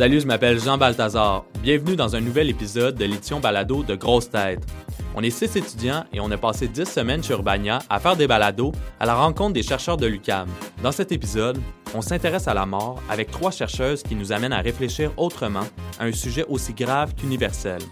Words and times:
Salut, 0.00 0.20
je 0.20 0.28
m'appelle 0.28 0.60
Jean 0.60 0.78
Balthazar. 0.78 1.44
Bienvenue 1.60 1.96
dans 1.96 2.14
un 2.14 2.20
nouvel 2.20 2.48
épisode 2.48 2.94
de 2.94 3.04
l'édition 3.04 3.40
balado 3.40 3.82
de 3.82 3.96
Grosse 3.96 4.30
Tête. 4.30 4.64
On 5.16 5.24
est 5.24 5.30
six 5.30 5.56
étudiants 5.56 6.04
et 6.12 6.20
on 6.20 6.30
a 6.30 6.36
passé 6.36 6.68
dix 6.68 6.84
semaines 6.84 7.20
chez 7.20 7.32
Urbania 7.32 7.80
à 7.90 7.98
faire 7.98 8.14
des 8.14 8.28
balados 8.28 8.70
à 9.00 9.06
la 9.06 9.16
rencontre 9.16 9.54
des 9.54 9.64
chercheurs 9.64 9.96
de 9.96 10.06
l'UCAM. 10.06 10.46
Dans 10.84 10.92
cet 10.92 11.10
épisode, 11.10 11.58
on 11.96 12.00
s'intéresse 12.00 12.46
à 12.46 12.54
la 12.54 12.64
mort 12.64 13.02
avec 13.10 13.32
trois 13.32 13.50
chercheuses 13.50 14.04
qui 14.04 14.14
nous 14.14 14.30
amènent 14.30 14.52
à 14.52 14.60
réfléchir 14.60 15.10
autrement 15.16 15.66
à 15.98 16.04
un 16.04 16.12
sujet 16.12 16.44
aussi 16.48 16.74
grave 16.74 17.16
qu'universel. 17.16 17.82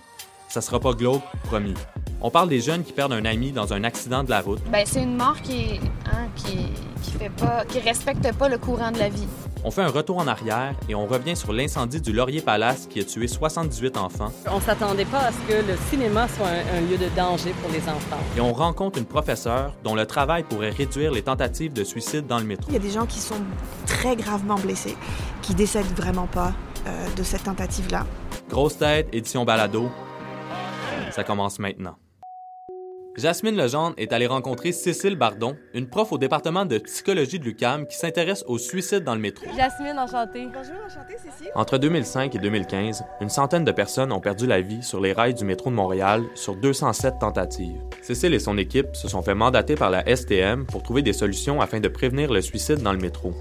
Ça 0.49 0.61
sera 0.61 0.79
pas 0.79 0.93
glauque, 0.93 1.25
promis. 1.43 1.75
On 2.21 2.31
parle 2.31 2.49
des 2.49 2.61
jeunes 2.61 2.85
qui 2.85 2.93
perdent 2.93 3.15
un 3.15 3.25
ami 3.25 3.51
dans 3.51 3.73
un 3.73 3.83
accident 3.83 4.23
de 4.23 4.31
la 4.31 4.43
route. 4.43 4.61
Ben, 4.71 4.85
c'est 4.87 5.03
une 5.03 5.17
mort 5.17 5.43
qui, 5.43 5.81
hein, 6.07 6.29
qui, 6.37 7.81
respecte 7.81 8.33
pas 8.37 8.49
le 8.49 8.59
courant 8.59 8.93
de 8.93 8.99
la 9.01 9.09
vie. 9.09 9.27
On 9.69 9.73
fait 9.73 9.83
un 9.83 9.89
retour 9.89 10.19
en 10.19 10.29
arrière 10.29 10.77
et 10.89 10.95
on 10.95 11.07
revient 11.07 11.35
sur 11.35 11.53
l'incendie 11.53 12.01
du 12.01 12.13
Laurier 12.13 12.41
Palace 12.41 12.87
qui 12.89 13.01
a 13.01 13.05
tué 13.05 13.27
78 13.27 13.97
enfants. 13.97 14.31
On 14.49 14.61
s'attendait 14.61 15.05
pas 15.05 15.19
à 15.19 15.33
ce 15.33 15.39
que 15.39 15.55
le 15.55 15.77
cinéma 15.91 16.29
soit 16.29 16.47
un, 16.47 16.79
un, 16.79 16.81
lieu 16.83 16.97
de 16.97 17.09
danger 17.17 17.53
pour 17.61 17.73
les 17.73 17.81
enfants. 17.81 18.21
Et 18.37 18.41
on 18.41 18.53
rencontre 18.53 18.97
une 18.97 19.07
professeure 19.07 19.75
dont 19.83 19.97
le 19.97 20.07
travail 20.07 20.45
pourrait 20.45 20.71
réduire 20.71 21.11
les 21.11 21.23
tentatives 21.23 21.73
de 21.73 21.83
suicide 21.83 22.29
dans 22.29 22.39
le 22.39 22.45
métro. 22.45 22.67
Il 22.69 22.75
y 22.75 22.77
a 22.77 22.79
des 22.81 22.93
gens 22.93 23.07
qui 23.07 23.19
sont 23.19 23.43
très 23.87 24.15
gravement 24.15 24.55
blessés, 24.55 24.97
qui 25.43 25.53
décèdent 25.53 25.97
vraiment 25.97 26.29
pas 26.29 26.53
euh, 26.87 27.15
de 27.17 27.25
cette 27.25 27.43
tentative-là. 27.43 28.07
Grosse 28.49 28.79
tête, 28.79 29.09
édition 29.13 29.45
balado. 29.45 29.91
Ça 31.11 31.25
commence 31.25 31.59
maintenant. 31.59 31.97
Jasmine 33.17 33.57
Legendre 33.57 33.95
est 33.97 34.13
allée 34.13 34.27
rencontrer 34.27 34.73
Cécile 34.73 35.17
Bardon, 35.17 35.57
une 35.73 35.87
prof 35.87 36.13
au 36.13 36.19
département 36.19 36.67
de 36.67 36.77
psychologie 36.77 37.39
de 37.39 37.45
l'UCAM 37.45 37.87
qui 37.87 37.97
s'intéresse 37.97 38.45
au 38.47 38.59
suicide 38.59 39.05
dans 39.05 39.15
le 39.15 39.23
métro. 39.23 39.47
Jasmine, 39.57 39.99
enchantée. 39.99 40.47
Bonjour, 40.53 40.75
enchantée, 40.85 41.17
Cécile. 41.17 41.51
Entre 41.55 41.79
2005 41.79 42.35
et 42.35 42.39
2015, 42.39 43.05
une 43.23 43.31
centaine 43.31 43.65
de 43.65 43.73
personnes 43.73 44.13
ont 44.13 44.21
perdu 44.21 44.47
la 44.47 44.61
vie 44.61 44.83
sur 44.83 45.01
les 45.01 45.15
rails 45.15 45.33
du 45.33 45.47
métro 45.47 45.71
de 45.71 45.75
Montréal 45.75 46.25
sur 46.35 46.57
207 46.57 47.15
tentatives. 47.19 47.81
Cécile 48.03 48.35
et 48.35 48.39
son 48.39 48.59
équipe 48.59 48.95
se 48.95 49.09
sont 49.09 49.23
fait 49.23 49.35
mandater 49.35 49.77
par 49.77 49.89
la 49.89 50.05
STM 50.15 50.67
pour 50.67 50.83
trouver 50.83 51.01
des 51.01 51.15
solutions 51.15 51.63
afin 51.63 51.81
de 51.81 51.89
prévenir 51.89 52.31
le 52.31 52.43
suicide 52.43 52.83
dans 52.83 52.93
le 52.93 52.99
métro. 52.99 53.33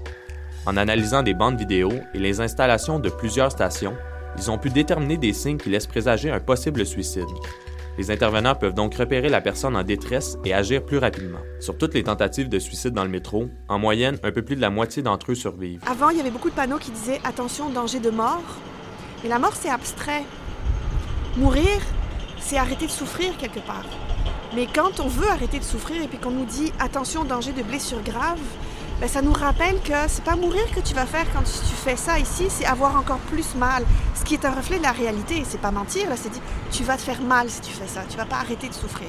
En 0.64 0.78
analysant 0.78 1.22
des 1.22 1.34
bandes 1.34 1.58
vidéo 1.58 1.90
et 2.14 2.18
les 2.18 2.40
installations 2.40 2.98
de 2.98 3.10
plusieurs 3.10 3.52
stations, 3.52 3.94
ils 4.38 4.50
ont 4.50 4.58
pu 4.58 4.70
déterminer 4.70 5.18
des 5.18 5.34
signes 5.34 5.58
qui 5.58 5.68
laissent 5.68 5.86
présager 5.86 6.30
un 6.30 6.40
possible 6.40 6.86
suicide. 6.86 7.24
Les 7.98 8.10
intervenants 8.10 8.54
peuvent 8.54 8.74
donc 8.74 8.94
repérer 8.94 9.30
la 9.30 9.40
personne 9.40 9.74
en 9.74 9.82
détresse 9.82 10.36
et 10.44 10.52
agir 10.52 10.84
plus 10.84 10.98
rapidement. 10.98 11.38
Sur 11.60 11.78
toutes 11.78 11.94
les 11.94 12.02
tentatives 12.02 12.50
de 12.50 12.58
suicide 12.58 12.92
dans 12.92 13.04
le 13.04 13.10
métro, 13.10 13.48
en 13.68 13.78
moyenne, 13.78 14.18
un 14.22 14.32
peu 14.32 14.42
plus 14.42 14.54
de 14.54 14.60
la 14.60 14.68
moitié 14.68 15.02
d'entre 15.02 15.32
eux 15.32 15.34
survivent. 15.34 15.80
Avant, 15.86 16.10
il 16.10 16.18
y 16.18 16.20
avait 16.20 16.30
beaucoup 16.30 16.50
de 16.50 16.54
panneaux 16.54 16.76
qui 16.76 16.90
disaient 16.90 17.20
attention, 17.24 17.70
danger 17.70 17.98
de 18.00 18.10
mort. 18.10 18.44
Mais 19.22 19.30
la 19.30 19.38
mort, 19.38 19.54
c'est 19.54 19.70
abstrait. 19.70 20.24
Mourir, 21.38 21.80
c'est 22.38 22.58
arrêter 22.58 22.86
de 22.86 22.90
souffrir 22.90 23.34
quelque 23.38 23.60
part. 23.60 23.86
Mais 24.54 24.66
quand 24.66 25.00
on 25.00 25.08
veut 25.08 25.28
arrêter 25.28 25.58
de 25.58 25.64
souffrir 25.64 26.02
et 26.02 26.06
puis 26.06 26.18
qu'on 26.18 26.30
nous 26.30 26.44
dit 26.44 26.72
attention, 26.78 27.24
danger 27.24 27.52
de 27.52 27.62
blessure 27.62 28.02
grave, 28.02 28.40
ben 29.00 29.08
ça 29.08 29.20
nous 29.20 29.32
rappelle 29.32 29.80
que 29.82 29.92
c'est 30.08 30.24
pas 30.24 30.36
mourir 30.36 30.64
que 30.74 30.80
tu 30.80 30.94
vas 30.94 31.06
faire 31.06 31.26
quand 31.32 31.42
tu 31.42 31.74
fais 31.74 31.96
ça 31.96 32.18
ici, 32.18 32.46
c'est 32.48 32.64
avoir 32.64 32.96
encore 32.96 33.18
plus 33.18 33.54
mal. 33.54 33.84
Ce 34.14 34.24
qui 34.24 34.34
est 34.34 34.44
un 34.44 34.54
reflet 34.54 34.78
de 34.78 34.82
la 34.82 34.92
réalité, 34.92 35.42
c'est 35.44 35.60
pas 35.60 35.70
mentir, 35.70 36.08
là, 36.08 36.16
c'est 36.16 36.30
dit 36.30 36.40
tu 36.70 36.82
vas 36.82 36.96
te 36.96 37.02
faire 37.02 37.20
mal 37.20 37.50
si 37.50 37.60
tu 37.60 37.72
fais 37.72 37.86
ça, 37.86 38.02
tu 38.08 38.16
vas 38.16 38.24
pas 38.24 38.36
arrêter 38.36 38.68
de 38.68 38.74
souffrir. 38.74 39.08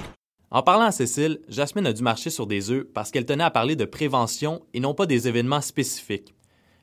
En 0.49 0.61
parlant 0.61 0.85
à 0.85 0.91
Cécile, 0.91 1.39
Jasmine 1.49 1.88
a 1.88 1.93
dû 1.93 2.03
marcher 2.03 2.30
sur 2.30 2.47
des 2.47 2.71
œufs 2.71 2.85
parce 2.93 3.11
qu'elle 3.11 3.25
tenait 3.25 3.43
à 3.43 3.52
parler 3.52 3.75
de 3.75 3.85
prévention 3.85 4.61
et 4.73 4.80
non 4.80 4.93
pas 4.93 5.05
des 5.05 5.27
événements 5.27 5.61
spécifiques. 5.61 6.35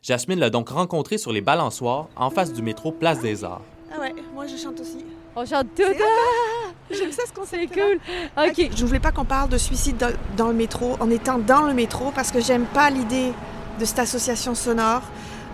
Jasmine 0.03 0.39
l'a 0.39 0.51
donc 0.51 0.69
rencontrée 0.69 1.17
sur 1.17 1.33
les 1.33 1.41
balançoires 1.41 2.09
en 2.15 2.29
face 2.29 2.53
du 2.53 2.61
métro 2.61 2.93
Place 2.93 3.21
des 3.21 3.43
Arts. 3.43 3.63
Ah 3.95 4.01
ouais, 4.01 4.15
moi 4.35 4.47
je 4.47 4.57
chante 4.57 4.81
aussi. 4.81 4.99
On 5.37 5.45
chante 5.45 5.67
tout. 5.77 5.83
Ah! 5.83 6.71
J'aime 6.91 7.13
ça 7.13 7.23
ce 7.27 7.41
C'est 7.47 7.67
cool. 7.67 7.99
OK. 8.37 8.71
Je 8.77 8.85
voulais 8.85 9.01
pas 9.01 9.11
qu'on 9.11 9.25
parle 9.25 9.49
de 9.49 9.59
suicide 9.59 9.97
dans, 9.97 10.13
dans, 10.37 10.49
le 10.49 10.55
métro 10.55 10.97
en 11.01 11.11
étant 11.11 11.39
dans 11.39 11.63
le 11.63 11.73
métro 11.73 12.13
parce 12.15 12.31
que 12.31 12.41
j'aime 12.41 12.67
pas 12.67 12.91
l'idée 12.91 13.33
de 13.81 13.85
cette 13.85 13.99
association 13.99 14.55
sonore 14.55 15.03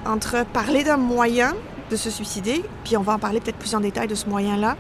entre 0.04 0.44
parler 0.44 0.84
d'un 0.84 0.96
moyen 0.96 1.54
de 1.90 1.96
se 1.96 2.10
suicider, 2.10 2.64
puis 2.84 2.96
on 2.96 3.02
va 3.02 3.14
en 3.14 3.18
parler 3.18 3.40
peut-être 3.40 3.58
plus 3.58 3.74
en 3.74 3.80
détail 3.80 4.06
de 4.06 4.14
ce 4.14 4.26
moyen-là, 4.26 4.76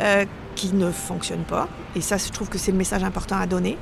euh, 0.00 0.24
qui 0.54 0.72
ne 0.74 0.90
fonctionne 0.90 1.42
pas. 1.42 1.68
Et 1.96 2.00
ça, 2.00 2.16
je 2.18 2.28
trouve 2.30 2.48
que 2.48 2.58
c'est 2.58 2.70
le 2.70 2.76
message 2.76 3.02
important 3.02 3.36
à 3.36 3.46
donner. 3.46 3.78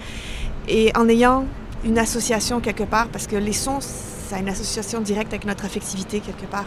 Et 0.69 0.93
en 0.97 1.09
ayant 1.09 1.45
une 1.85 1.99
association 1.99 2.61
quelque 2.61 2.85
part, 2.85 3.09
parce 3.09 3.27
que 3.27 3.37
les 3.37 3.53
sons, 3.53 3.81
ça 3.81 4.37
a 4.37 4.39
une 4.39 4.49
association 4.49 5.01
directe 5.01 5.33
avec 5.33 5.45
notre 5.45 5.65
affectivité 5.65 6.21
quelque 6.21 6.47
part. 6.47 6.67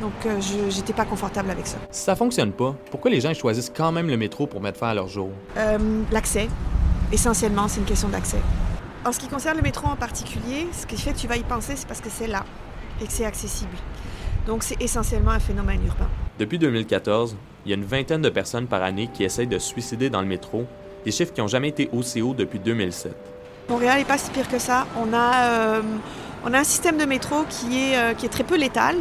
Donc, 0.00 0.12
euh, 0.26 0.40
je 0.40 0.76
n'étais 0.76 0.92
pas 0.92 1.04
confortable 1.04 1.50
avec 1.50 1.66
ça. 1.66 1.78
Si 1.90 2.02
ça 2.02 2.16
fonctionne 2.16 2.52
pas, 2.52 2.74
pourquoi 2.90 3.10
les 3.10 3.20
gens 3.20 3.32
choisissent 3.34 3.72
quand 3.74 3.92
même 3.92 4.08
le 4.08 4.16
métro 4.16 4.46
pour 4.46 4.60
mettre 4.60 4.78
fin 4.78 4.88
à 4.88 4.94
leur 4.94 5.08
jour? 5.08 5.30
Euh, 5.56 5.78
L'accès. 6.10 6.48
Essentiellement, 7.12 7.68
c'est 7.68 7.80
une 7.80 7.86
question 7.86 8.08
d'accès. 8.08 8.38
En 9.04 9.12
ce 9.12 9.18
qui 9.20 9.28
concerne 9.28 9.56
le 9.56 9.62
métro 9.62 9.86
en 9.86 9.96
particulier, 9.96 10.66
ce 10.72 10.86
qui 10.86 10.96
fait 10.96 11.12
que 11.12 11.18
tu 11.18 11.28
vas 11.28 11.36
y 11.36 11.42
penser, 11.44 11.74
c'est 11.76 11.86
parce 11.86 12.00
que 12.00 12.08
c'est 12.10 12.26
là 12.26 12.44
et 13.00 13.06
que 13.06 13.12
c'est 13.12 13.24
accessible. 13.24 13.76
Donc, 14.46 14.62
c'est 14.62 14.80
essentiellement 14.82 15.30
un 15.30 15.38
phénomène 15.38 15.80
urbain. 15.86 16.08
Depuis 16.38 16.58
2014, 16.58 17.36
il 17.64 17.70
y 17.70 17.72
a 17.74 17.76
une 17.76 17.84
vingtaine 17.84 18.22
de 18.22 18.28
personnes 18.30 18.66
par 18.66 18.82
année 18.82 19.08
qui 19.12 19.24
essayent 19.24 19.46
de 19.46 19.58
se 19.58 19.68
suicider 19.68 20.10
dans 20.10 20.20
le 20.20 20.26
métro, 20.26 20.64
des 21.04 21.12
chiffres 21.12 21.32
qui 21.32 21.40
n'ont 21.40 21.48
jamais 21.48 21.68
été 21.68 21.88
aussi 21.92 22.20
hauts 22.20 22.34
depuis 22.34 22.58
2007. 22.58 23.14
Montréal 23.68 23.98
n'est 23.98 24.04
pas 24.04 24.18
si 24.18 24.30
pire 24.30 24.48
que 24.48 24.58
ça. 24.58 24.86
On 24.98 25.12
a, 25.14 25.48
euh, 25.76 25.82
on 26.44 26.52
a 26.52 26.58
un 26.58 26.64
système 26.64 26.98
de 26.98 27.04
métro 27.04 27.44
qui 27.48 27.78
est, 27.92 28.14
qui 28.16 28.26
est 28.26 28.30
très 28.30 28.44
peu 28.44 28.56
létal 28.56 28.96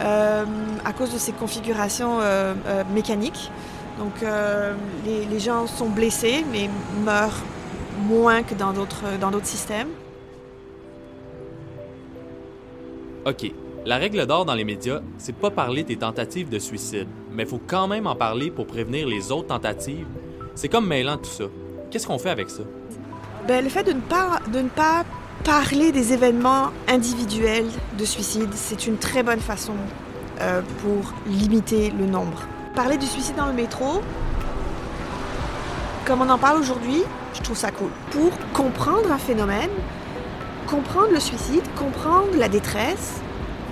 à 0.00 0.92
cause 0.96 1.12
de 1.12 1.18
ses 1.18 1.32
configurations 1.32 2.18
euh, 2.20 2.54
mécaniques. 2.94 3.50
Donc 3.98 4.14
les, 5.04 5.24
les, 5.24 5.40
gens 5.40 5.66
sont 5.66 5.88
blessés 5.88 6.44
mais 6.52 6.70
meurent 7.04 7.42
moins 8.06 8.44
que 8.44 8.54
dans 8.54 8.72
d'autres, 8.72 9.18
dans 9.20 9.30
d'autres 9.30 9.46
systèmes. 9.46 9.88
OK. 13.26 13.52
La 13.84 13.96
règle 13.96 14.26
d'or 14.26 14.44
dans 14.44 14.54
les 14.54 14.64
médias, 14.64 15.00
c'est 15.18 15.32
de 15.32 15.36
pas 15.38 15.50
parler 15.50 15.82
des 15.82 15.96
tentatives 15.96 16.48
de 16.48 16.58
suicide, 16.58 17.08
mais 17.32 17.44
il 17.44 17.48
faut 17.48 17.60
quand 17.64 17.88
même 17.88 18.06
en 18.06 18.14
parler 18.14 18.50
pour 18.50 18.66
prévenir 18.66 19.06
les 19.08 19.32
autres 19.32 19.48
tentatives. 19.48 20.06
C'est 20.54 20.68
comme 20.68 20.86
mêlant 20.86 21.16
tout 21.16 21.30
ça. 21.30 21.44
Qu'est-ce 21.90 22.06
qu'on 22.06 22.18
fait 22.18 22.30
avec 22.30 22.50
ça? 22.50 22.62
Ben, 23.46 23.64
le 23.64 23.70
fait 23.70 23.84
de 23.84 23.92
ne, 23.92 24.00
pas, 24.00 24.40
de 24.52 24.60
ne 24.60 24.68
pas 24.68 25.04
parler 25.44 25.92
des 25.92 26.12
événements 26.12 26.70
individuels 26.88 27.68
de 27.98 28.04
suicide, 28.04 28.50
c'est 28.54 28.86
une 28.86 28.96
très 28.96 29.22
bonne 29.22 29.40
façon 29.40 29.74
euh, 30.40 30.62
pour 30.82 31.12
limiter 31.26 31.90
le 31.90 32.06
nombre. 32.06 32.42
Parler 32.74 32.96
du 32.96 33.06
suicide 33.06 33.36
dans 33.36 33.46
le 33.46 33.52
métro, 33.52 34.02
comme 36.04 36.22
on 36.22 36.28
en 36.28 36.38
parle 36.38 36.58
aujourd'hui, 36.58 37.02
je 37.34 37.40
trouve 37.42 37.56
ça 37.56 37.70
cool. 37.70 37.90
Pour 38.10 38.30
comprendre 38.52 39.10
un 39.12 39.18
phénomène, 39.18 39.70
comprendre 40.66 41.10
le 41.12 41.20
suicide, 41.20 41.62
comprendre 41.76 42.28
la 42.36 42.48
détresse, 42.48 43.20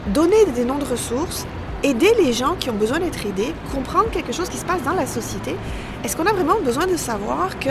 donner 0.08 0.44
des 0.54 0.64
noms 0.64 0.78
de 0.78 0.84
ressources, 0.84 1.46
aider 1.86 2.12
les 2.18 2.32
gens 2.32 2.56
qui 2.58 2.68
ont 2.68 2.74
besoin 2.74 2.98
d'être 2.98 3.24
aidés, 3.24 3.54
comprendre 3.72 4.10
quelque 4.10 4.32
chose 4.32 4.48
qui 4.48 4.56
se 4.56 4.64
passe 4.64 4.82
dans 4.82 4.94
la 4.94 5.06
société. 5.06 5.54
Est-ce 6.04 6.16
qu'on 6.16 6.26
a 6.26 6.32
vraiment 6.32 6.58
besoin 6.60 6.86
de 6.86 6.96
savoir 6.96 7.58
que 7.60 7.70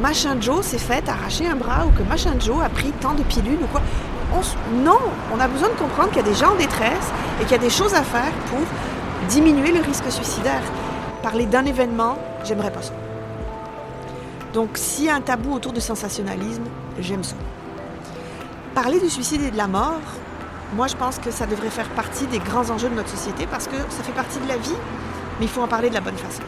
machin 0.00 0.36
Joe 0.40 0.64
s'est 0.64 0.78
fait 0.78 1.08
arracher 1.08 1.46
un 1.46 1.56
bras 1.56 1.86
ou 1.86 1.90
que 1.90 2.08
machin 2.08 2.34
Joe 2.38 2.62
a 2.64 2.68
pris 2.68 2.92
tant 3.00 3.14
de 3.14 3.22
pilules 3.24 3.58
ou 3.60 3.66
quoi? 3.66 3.82
On, 4.32 4.76
Non, 4.84 5.00
on 5.34 5.40
a 5.40 5.48
besoin 5.48 5.68
de 5.70 5.74
comprendre 5.74 6.10
qu'il 6.10 6.18
y 6.18 6.26
a 6.26 6.28
des 6.28 6.34
gens 6.34 6.52
en 6.52 6.56
détresse 6.56 7.10
et 7.40 7.44
qu'il 7.44 7.52
y 7.52 7.54
a 7.56 7.58
des 7.58 7.70
choses 7.70 7.94
à 7.94 8.02
faire 8.02 8.32
pour 8.50 8.60
diminuer 9.28 9.72
le 9.72 9.80
risque 9.80 10.10
suicidaire. 10.10 10.62
Parler 11.22 11.46
d'un 11.46 11.64
événement, 11.64 12.16
j'aimerais 12.44 12.70
pas 12.70 12.82
ça. 12.82 12.92
Donc 14.54 14.70
s'il 14.74 15.06
y 15.06 15.10
a 15.10 15.16
un 15.16 15.20
tabou 15.20 15.52
autour 15.54 15.72
du 15.72 15.80
sensationnalisme, 15.80 16.64
j'aime 17.00 17.24
ça. 17.24 17.34
Parler 18.74 19.00
du 19.00 19.10
suicide 19.10 19.42
et 19.42 19.50
de 19.50 19.56
la 19.56 19.66
mort, 19.66 20.00
moi, 20.74 20.86
je 20.86 20.96
pense 20.96 21.18
que 21.18 21.30
ça 21.30 21.46
devrait 21.46 21.70
faire 21.70 21.88
partie 21.90 22.26
des 22.26 22.38
grands 22.38 22.68
enjeux 22.70 22.88
de 22.88 22.94
notre 22.94 23.08
société 23.08 23.46
parce 23.50 23.66
que 23.66 23.76
ça 23.76 24.02
fait 24.02 24.12
partie 24.12 24.38
de 24.38 24.48
la 24.48 24.56
vie, 24.56 24.76
mais 25.38 25.46
il 25.46 25.48
faut 25.48 25.62
en 25.62 25.68
parler 25.68 25.88
de 25.88 25.94
la 25.94 26.00
bonne 26.00 26.16
façon. 26.16 26.42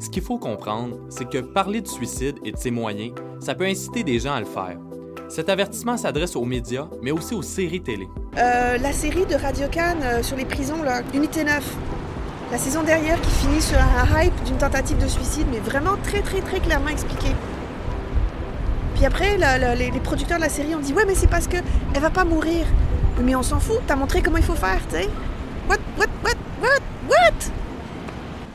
Ce 0.00 0.08
qu'il 0.08 0.22
faut 0.22 0.38
comprendre, 0.38 0.96
c'est 1.08 1.28
que 1.28 1.38
parler 1.38 1.80
du 1.80 1.90
suicide 1.90 2.38
et 2.44 2.52
de 2.52 2.56
ses 2.56 2.70
moyens, 2.70 3.14
ça 3.40 3.54
peut 3.54 3.64
inciter 3.64 4.04
des 4.04 4.18
gens 4.18 4.34
à 4.34 4.40
le 4.40 4.46
faire. 4.46 4.76
Cet 5.28 5.48
avertissement 5.48 5.96
s'adresse 5.96 6.36
aux 6.36 6.44
médias, 6.44 6.86
mais 7.02 7.10
aussi 7.10 7.34
aux 7.34 7.42
séries 7.42 7.82
télé. 7.82 8.08
Euh, 8.36 8.78
la 8.78 8.92
série 8.92 9.26
de 9.26 9.34
Radio 9.34 9.66
Cannes 9.68 10.02
euh, 10.02 10.22
sur 10.22 10.36
les 10.36 10.44
prisons, 10.44 10.82
là, 10.82 11.02
Unité 11.14 11.44
9, 11.44 11.76
la 12.52 12.58
saison 12.58 12.82
derrière 12.82 13.20
qui 13.20 13.30
finit 13.30 13.62
sur 13.62 13.78
un 13.78 14.22
hype 14.22 14.44
d'une 14.44 14.58
tentative 14.58 14.98
de 14.98 15.08
suicide, 15.08 15.46
mais 15.50 15.58
vraiment 15.58 15.96
très 16.04 16.20
très 16.20 16.40
très 16.40 16.60
clairement 16.60 16.90
expliqué. 16.90 17.28
Puis 18.94 19.04
après, 19.06 19.36
la, 19.36 19.58
la, 19.58 19.74
les, 19.74 19.90
les, 19.90 20.00
producteurs 20.00 20.38
de 20.38 20.42
la 20.42 20.48
série 20.48 20.74
ont 20.74 20.80
dit 20.80 20.92
Ouais, 20.92 21.04
mais 21.06 21.14
c'est 21.14 21.26
parce 21.28 21.46
qu'elle 21.48 21.64
va 22.00 22.10
pas 22.10 22.24
mourir. 22.24 22.66
Mais 23.20 23.34
on 23.34 23.42
s'en 23.42 23.60
fout, 23.60 23.78
t'as 23.86 23.96
montré 23.96 24.22
comment 24.22 24.38
il 24.38 24.44
faut 24.44 24.54
faire, 24.54 24.80
tu 24.88 24.96
sais. 24.96 25.08
What, 25.68 25.76
what, 25.98 26.06
what, 26.24 26.34
what, 26.60 26.80
what? 27.08 27.34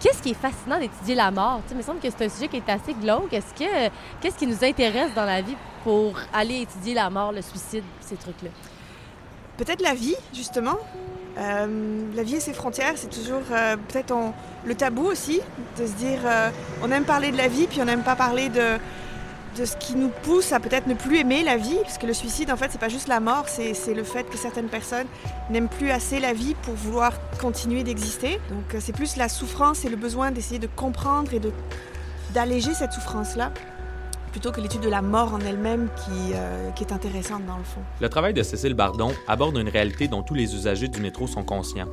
Qu'est-ce 0.01 0.21
qui 0.21 0.31
est 0.31 0.33
fascinant 0.33 0.79
d'étudier 0.79 1.15
la 1.15 1.31
mort? 1.31 1.61
Tu 1.63 1.69
sais, 1.69 1.75
il 1.75 1.77
me 1.77 1.81
semble 1.83 1.99
que 1.99 2.07
c'est 2.09 2.25
un 2.25 2.29
sujet 2.29 2.47
qui 2.47 2.57
est 2.57 2.69
assez 2.69 2.93
glauque. 2.93 3.33
Est-ce 3.33 3.53
que 3.53 3.89
qu'est-ce 4.21 4.37
qui 4.37 4.47
nous 4.47 4.63
intéresse 4.63 5.13
dans 5.15 5.25
la 5.25 5.41
vie 5.41 5.55
pour 5.83 6.13
aller 6.33 6.61
étudier 6.61 6.93
la 6.93 7.09
mort, 7.09 7.31
le 7.31 7.41
suicide, 7.41 7.83
ces 8.01 8.15
trucs-là? 8.15 8.49
peut-être 9.57 9.81
la 9.81 9.93
vie, 9.93 10.15
justement. 10.33 10.77
Euh, 11.37 12.01
la 12.15 12.23
vie 12.23 12.35
et 12.35 12.39
ses 12.39 12.53
frontières, 12.53 12.93
c'est 12.95 13.09
toujours 13.09 13.41
euh, 13.51 13.75
peut-être 13.89 14.11
on- 14.13 14.31
le 14.65 14.73
tabou 14.73 15.03
aussi, 15.05 15.41
de 15.77 15.85
se 15.85 15.91
dire 15.93 16.19
euh, 16.23 16.49
on 16.81 16.89
aime 16.91 17.03
parler 17.03 17.31
de 17.31 17.37
la 17.37 17.49
vie, 17.49 17.67
puis 17.67 17.81
on 17.81 17.85
n'aime 17.85 18.03
pas 18.03 18.15
parler 18.15 18.47
de, 18.47 18.77
de 19.57 19.65
ce 19.65 19.75
qui 19.77 19.95
nous 19.95 20.09
pousse 20.23 20.51
à 20.51 20.59
peut-être 20.59 20.87
ne 20.87 20.93
plus 20.93 21.17
aimer 21.17 21.43
la 21.43 21.57
vie, 21.57 21.77
parce 21.83 21.97
que 21.97 22.05
le 22.05 22.13
suicide, 22.13 22.51
en 22.51 22.57
fait, 22.57 22.69
c'est 22.71 22.79
pas 22.79 22.89
juste 22.89 23.07
la 23.07 23.19
mort, 23.19 23.45
c'est 23.47 23.93
le 23.93 24.03
fait 24.03 24.23
que 24.23 24.37
certaines 24.37 24.67
personnes 24.69 25.07
n'aiment 25.49 25.69
plus 25.69 25.91
assez 25.91 26.19
la 26.19 26.33
vie 26.33 26.55
pour 26.61 26.73
vouloir 26.75 27.13
continuer 27.39 27.83
d'exister. 27.83 28.39
Donc 28.49 28.75
euh, 28.75 28.79
c'est 28.79 28.93
plus 28.93 29.15
la 29.15 29.29
souffrance 29.29 29.85
et 29.85 29.89
le 29.89 29.95
besoin 29.95 30.31
d'essayer 30.31 30.59
de 30.59 30.67
comprendre 30.67 31.33
et 31.33 31.41
d'alléger 32.33 32.73
cette 32.73 32.93
souffrance-là, 32.93 33.51
plutôt 34.31 34.51
que 34.51 34.61
l'étude 34.61 34.81
de 34.81 34.89
la 34.89 35.01
mort 35.01 35.33
en 35.33 35.39
elle-même 35.39 35.89
qui, 36.05 36.33
euh, 36.33 36.69
qui 36.71 36.83
est 36.83 36.93
intéressante 36.93 37.45
dans 37.45 37.57
le 37.57 37.63
fond. 37.63 37.81
Le 37.99 38.09
travail 38.09 38.33
de 38.33 38.43
Cécile 38.43 38.75
Bardon 38.75 39.11
aborde 39.27 39.57
une 39.57 39.69
réalité 39.69 40.07
dont 40.07 40.21
tous 40.21 40.35
les 40.35 40.53
usagers 40.55 40.87
du 40.87 41.01
métro 41.01 41.27
sont 41.27 41.43
conscients. 41.43 41.89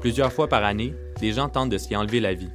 Plusieurs 0.00 0.32
fois 0.32 0.48
par 0.48 0.64
année, 0.64 0.94
des 1.20 1.32
gens 1.32 1.48
tentent 1.48 1.70
de 1.70 1.78
s'y 1.78 1.96
enlever 1.96 2.20
la 2.20 2.34
vie. 2.34 2.50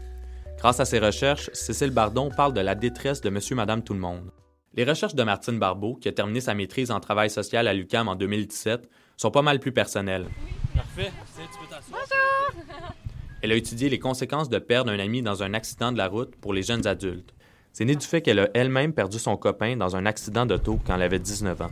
Grâce 0.60 0.82
à 0.82 0.86
ses 0.86 1.00
recherches, 1.00 1.50
Cécile 1.54 1.92
Bardon 1.92 2.30
parle 2.30 2.54
de 2.54 2.60
la 2.60 2.76
détresse 2.76 3.22
de 3.22 3.30
monsieur, 3.30 3.56
madame, 3.56 3.82
tout 3.82 3.94
le 3.94 4.00
monde. 4.00 4.30
Les 4.74 4.84
recherches 4.84 5.16
de 5.16 5.24
Martine 5.24 5.58
Barbeau, 5.58 5.96
qui 5.96 6.10
a 6.10 6.12
terminé 6.12 6.42
sa 6.42 6.54
maîtrise 6.54 6.92
en 6.92 7.00
travail 7.00 7.30
social 7.30 7.66
à 7.66 7.74
l'UQAM 7.74 8.10
en 8.10 8.16
2017, 8.16 8.90
sont 9.16 9.32
pas 9.32 9.42
mal 9.42 9.62
plus 9.62 9.72
personnelles. 9.72 10.28
Parfait. 10.76 11.12
Tu 11.38 11.60
peux 11.60 11.68
t'asseoir. 11.74 12.02
Elle 13.42 13.54
a 13.54 13.56
étudié 13.56 13.88
les 13.88 14.00
conséquences 14.00 14.50
de 14.50 14.60
perdre 14.60 14.92
un 14.92 15.00
ami 15.00 15.22
dans 15.22 15.44
un 15.44 15.54
accident 15.54 15.94
de 15.94 15.98
la 15.98 16.10
route 16.10 16.36
pour 16.36 16.54
les 16.54 16.62
jeunes 16.62 16.86
adultes. 16.86 17.34
C'est 17.72 17.86
né 17.86 17.96
du 17.96 18.06
fait 18.06 18.22
qu'elle 18.22 18.40
a 18.40 18.50
elle-même 18.54 18.92
perdu 18.92 19.18
son 19.18 19.38
copain 19.38 19.78
dans 19.78 19.96
un 19.96 20.06
accident 20.06 20.46
d'auto 20.46 20.78
quand 20.86 20.96
elle 20.96 21.04
avait 21.04 21.20
19 21.20 21.62
ans. 21.62 21.72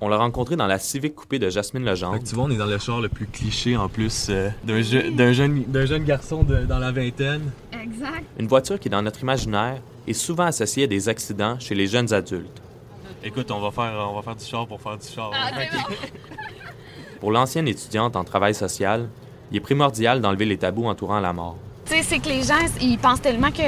On 0.00 0.08
l'a 0.08 0.18
rencontré 0.18 0.56
dans 0.56 0.66
la 0.66 0.78
Civic 0.78 1.14
coupée 1.14 1.38
de 1.38 1.48
Jasmine 1.48 1.84
Legendre. 1.84 2.18
Tu 2.22 2.34
vois, 2.34 2.44
on 2.44 2.50
est 2.50 2.56
dans 2.56 2.66
le 2.66 2.76
char 2.78 3.00
le 3.00 3.08
plus 3.08 3.26
cliché 3.26 3.76
en 3.78 3.88
plus 3.88 4.26
euh, 4.28 4.50
d'un 4.62 4.82
je- 4.82 5.10
d'un 5.10 5.32
jeune, 5.32 5.64
d'un 5.66 5.86
jeune 5.86 6.04
garçon 6.04 6.42
de- 6.42 6.64
dans 6.66 6.78
la 6.78 6.92
vingtaine. 6.92 7.50
Exact. 7.72 8.24
Une 8.38 8.46
voiture 8.46 8.78
qui, 8.78 8.90
dans 8.90 9.00
notre 9.00 9.22
imaginaire, 9.22 9.80
est 10.06 10.12
souvent 10.12 10.44
associée 10.44 10.84
à 10.84 10.86
des 10.86 11.08
accidents 11.08 11.58
chez 11.58 11.74
les 11.74 11.86
jeunes 11.86 12.12
adultes. 12.12 12.60
Écoute, 13.24 13.50
on 13.50 13.58
va 13.60 13.70
faire, 13.70 14.06
on 14.10 14.14
va 14.16 14.22
faire 14.22 14.36
du 14.36 14.44
char 14.44 14.66
pour 14.66 14.80
faire 14.80 14.98
du 14.98 15.06
char. 15.06 15.30
Pour 17.20 17.32
l'ancienne 17.32 17.66
étudiante 17.66 18.14
en 18.14 18.24
travail 18.24 18.54
social, 18.54 19.08
il 19.50 19.56
est 19.56 19.60
primordial 19.60 20.20
d'enlever 20.20 20.44
les 20.44 20.58
tabous 20.58 20.84
entourant 20.86 21.18
la 21.18 21.32
mort. 21.32 21.56
Tu 21.86 21.94
sais, 21.94 22.02
c'est 22.02 22.18
que 22.18 22.28
les 22.28 22.42
gens, 22.42 22.54
ils 22.80 22.98
pensent 22.98 23.22
tellement 23.22 23.50
que, 23.50 23.62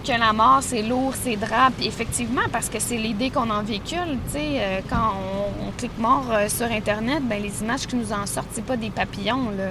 que 0.00 0.18
la 0.18 0.32
mort, 0.32 0.60
c'est 0.62 0.82
lourd, 0.82 1.14
c'est 1.14 1.36
drap. 1.36 1.72
Effectivement, 1.82 2.42
parce 2.52 2.68
que 2.68 2.78
c'est 2.78 2.96
l'idée 2.96 3.30
qu'on 3.30 3.50
en 3.50 3.62
véhicule. 3.62 4.18
Sais, 4.28 4.58
euh, 4.58 4.80
quand 4.88 5.14
on, 5.66 5.70
clique 5.78 5.98
mort 5.98 6.26
euh, 6.30 6.48
sur 6.48 6.66
Internet, 6.66 7.22
ben 7.22 7.42
les 7.42 7.62
images 7.62 7.86
qui 7.86 7.96
nous 7.96 8.12
en 8.12 8.26
sortent, 8.26 8.48
c'est 8.52 8.64
pas 8.64 8.76
des 8.76 8.90
papillons, 8.90 9.50
là. 9.56 9.70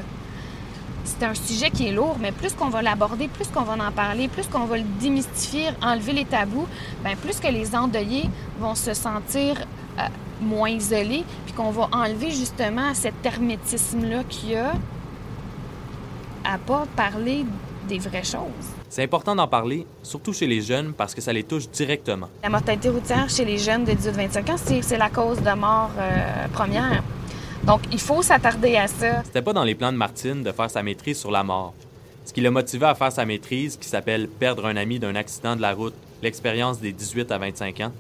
C'est 1.04 1.26
un 1.26 1.34
sujet 1.34 1.70
qui 1.72 1.88
est 1.88 1.92
lourd, 1.92 2.18
mais 2.20 2.32
plus 2.32 2.54
qu'on 2.54 2.70
va 2.70 2.82
l'aborder, 2.82 3.28
plus 3.28 3.48
qu'on 3.48 3.64
va 3.64 3.74
en 3.74 3.92
parler, 3.92 4.28
plus 4.28 4.48
qu'on 4.48 4.66
va 4.66 4.78
le 4.78 4.84
démystifier, 5.00 5.70
enlever 5.82 6.14
les 6.14 6.26
tabous, 6.26 6.68
ben 7.04 7.16
plus 7.18 7.40
que 7.40 7.48
les 7.48 7.76
endeuillés 7.76 8.30
vont 8.60 8.76
se 8.76 8.94
sentir 8.94 9.56
euh, 9.98 10.04
moins 10.42 10.70
isolés, 10.70 11.26
puis 11.46 11.54
qu'on 11.54 11.72
va 11.72 11.90
enlever 11.92 12.32
justement 12.32 12.94
cet 12.94 13.26
hermétisme-là 13.26 14.24
qu'il 14.30 14.52
y 14.52 14.56
a 14.56 14.74
à 16.44 16.58
pas 16.58 16.86
parler 16.96 17.46
des 17.90 18.00
vraies 18.00 18.24
choses. 18.24 18.68
C'est 18.88 19.04
important 19.04 19.36
d'en 19.36 19.48
parler, 19.48 19.86
surtout 20.04 20.32
chez 20.32 20.48
les 20.48 20.62
jeunes, 20.62 20.94
parce 20.94 21.14
que 21.14 21.22
ça 21.22 21.34
les 21.34 21.44
touche 21.44 21.68
directement. 21.70 22.30
La 22.44 22.50
mortalité 22.50 22.88
routière 22.90 23.28
chez 23.30 23.44
les 23.44 23.58
jeunes 23.58 23.84
de 23.84 23.92
18-25 23.92 24.52
ans, 24.52 24.56
c'est 24.58 24.82
c'est 24.82 24.98
la 24.98 25.10
cause 25.10 25.42
de 25.42 25.54
mort 25.56 25.92
euh, 25.98 26.48
première. 26.54 27.04
Donc, 27.66 27.82
il 27.92 28.00
faut 28.00 28.22
s'attarder 28.22 28.78
à 28.78 28.88
ça. 28.88 29.24
C'était 29.26 29.42
pas 29.42 29.54
dans 29.54 29.66
les 29.66 29.76
plans 29.76 29.92
de 29.92 29.98
Martine 29.98 30.44
de 30.44 30.52
faire 30.52 30.70
sa 30.70 30.82
maîtrise 30.82 31.20
sur 31.20 31.32
la 31.32 31.44
mort. 31.44 31.74
Ce 32.26 32.32
qui 32.32 32.42
l'a 32.42 32.52
motivé 32.52 32.86
à 32.86 32.96
faire 32.96 33.12
sa 33.12 33.26
maîtrise, 33.26 33.76
qui 33.76 33.90
s'appelle 33.90 34.28
Perdre 34.28 34.66
un 34.66 34.78
ami 34.78 35.00
d'un 35.00 35.16
accident 35.16 35.56
de 35.56 35.62
la 35.62 35.74
route, 35.74 35.96
l'expérience 36.22 36.80
des 36.80 36.94
18 36.94 37.32
à 37.32 37.38
25 37.38 37.82
ans, 37.82 37.92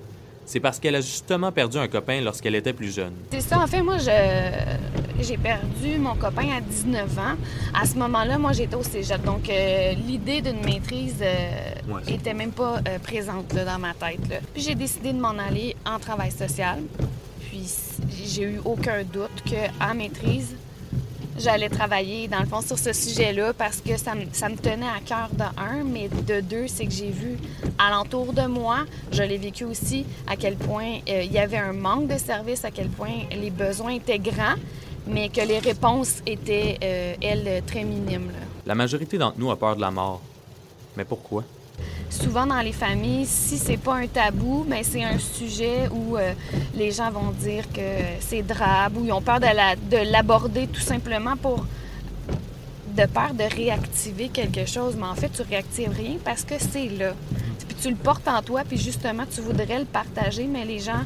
c'est 0.49 0.59
parce 0.59 0.79
qu'elle 0.79 0.95
a 0.95 1.01
justement 1.01 1.51
perdu 1.51 1.77
un 1.77 1.87
copain 1.87 2.21
lorsqu'elle 2.21 2.55
était 2.55 2.73
plus 2.73 2.91
jeune. 2.95 3.13
C'est 3.31 3.41
ça, 3.41 3.59
en 3.59 3.67
fait, 3.67 3.83
moi, 3.83 3.99
je- 3.99 5.21
j'ai 5.23 5.37
perdu 5.37 5.99
mon 5.99 6.15
copain 6.15 6.47
à 6.57 6.59
19 6.59 7.19
ans. 7.19 7.35
À 7.79 7.85
ce 7.85 7.93
moment-là, 7.97 8.39
moi, 8.39 8.51
j'étais 8.53 8.75
au 8.75 8.81
cégep. 8.81 9.23
Donc, 9.23 9.47
euh, 9.47 9.93
l'idée 10.07 10.41
d'une 10.41 10.61
maîtrise 10.65 11.17
euh, 11.21 11.73
Ouais, 11.87 12.01
était 12.11 12.33
même 12.33 12.51
pas 12.51 12.77
euh, 12.87 12.97
présente 12.97 13.53
là, 13.53 13.63
dans 13.63 13.77
ma 13.77 13.93
tête. 13.93 14.27
là. 14.27 14.37
Puis, 14.53 14.63
j'ai 14.63 14.73
décidé 14.73 15.13
de 15.13 15.19
m'en 15.19 15.37
aller 15.37 15.75
en 15.85 15.99
travail 15.99 16.31
social. 16.31 16.79
Puis, 17.47 17.67
j'ai 18.25 18.43
eu 18.43 18.59
aucun 18.65 19.03
doute 19.03 19.43
qu'en 19.47 19.93
maîtrise, 19.93 20.55
j'allais 21.39 21.69
travailler, 21.69 22.27
dans 22.27 22.39
le 22.39 22.45
fond, 22.45 22.61
sur 22.61 22.77
ce 22.77 22.93
sujet-là 22.93 23.53
parce 23.53 23.81
que 23.81 23.97
ça 23.97 24.13
me, 24.15 24.55
tenait 24.55 24.85
à 24.85 24.99
cœur 25.05 25.29
de 25.33 25.43
un, 25.57 25.83
mais 25.83 26.09
de 26.09 26.41
deux, 26.41 26.67
c'est 26.67 26.85
que 26.85 26.91
j'ai 26.91 27.09
vu 27.09 27.37
alentour 27.77 28.33
de 28.33 28.45
moi, 28.45 28.79
je 29.11 29.23
l'ai 29.23 29.37
vécu 29.37 29.63
aussi, 29.65 30.05
à 30.27 30.35
quel 30.35 30.55
point 30.55 30.99
euh, 31.09 31.23
il 31.23 31.31
y 31.31 31.39
avait 31.39 31.57
un 31.57 31.73
manque 31.73 32.07
de 32.07 32.17
services, 32.17 32.65
à 32.65 32.71
quel 32.71 32.89
point 32.89 33.23
les 33.31 33.49
besoins 33.49 33.91
étaient 33.91 34.19
grands, 34.19 34.55
mais 35.07 35.29
que 35.29 35.41
les 35.41 35.59
réponses 35.59 36.21
étaient, 36.25 36.77
euh, 36.83 37.15
elles, 37.21 37.63
très 37.65 37.83
minimes. 37.83 38.31
La 38.65 38.75
majorité 38.75 39.17
d'entre 39.17 39.39
nous 39.39 39.49
a 39.51 39.57
peur 39.57 39.75
de 39.75 39.81
la 39.81 39.91
mort. 39.91 40.21
Mais 40.97 41.05
pourquoi? 41.05 41.43
Souvent 42.09 42.45
dans 42.47 42.59
les 42.61 42.71
familles, 42.71 43.25
si 43.25 43.57
c'est 43.57 43.77
pas 43.77 43.95
un 43.95 44.07
tabou, 44.07 44.65
mais 44.67 44.83
c'est 44.83 45.03
un 45.03 45.19
sujet 45.19 45.87
où 45.91 46.17
euh, 46.17 46.33
les 46.75 46.91
gens 46.91 47.11
vont 47.11 47.31
dire 47.31 47.71
que 47.71 47.81
c'est 48.19 48.41
drabe, 48.41 48.97
ou 48.97 49.05
ils 49.05 49.11
ont 49.11 49.21
peur 49.21 49.39
de 49.39 49.45
la- 49.45 49.75
de 49.75 50.11
l'aborder 50.11 50.67
tout 50.67 50.81
simplement 50.81 51.37
pour 51.37 51.65
de 52.97 53.05
peur 53.05 53.33
de 53.33 53.43
réactiver 53.43 54.29
quelque 54.29 54.65
chose, 54.65 54.95
mais 54.97 55.05
en 55.05 55.15
fait 55.15 55.29
tu 55.29 55.43
réactives 55.43 55.91
rien 55.91 56.17
parce 56.25 56.43
que 56.43 56.55
c'est 56.57 56.87
là. 56.89 57.13
Puis 57.67 57.77
tu 57.81 57.89
le 57.89 57.95
portes 57.95 58.27
en 58.27 58.41
toi, 58.41 58.63
puis 58.67 58.77
justement 58.77 59.23
tu 59.33 59.41
voudrais 59.41 59.79
le 59.79 59.85
partager, 59.85 60.45
mais 60.45 60.65
les 60.65 60.79
gens, 60.79 61.03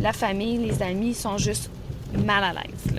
la 0.00 0.12
famille, 0.12 0.56
les 0.58 0.82
amis 0.82 1.14
sont 1.14 1.36
juste 1.36 1.68
mal 2.14 2.44
à 2.44 2.52
l'aise. 2.52 2.97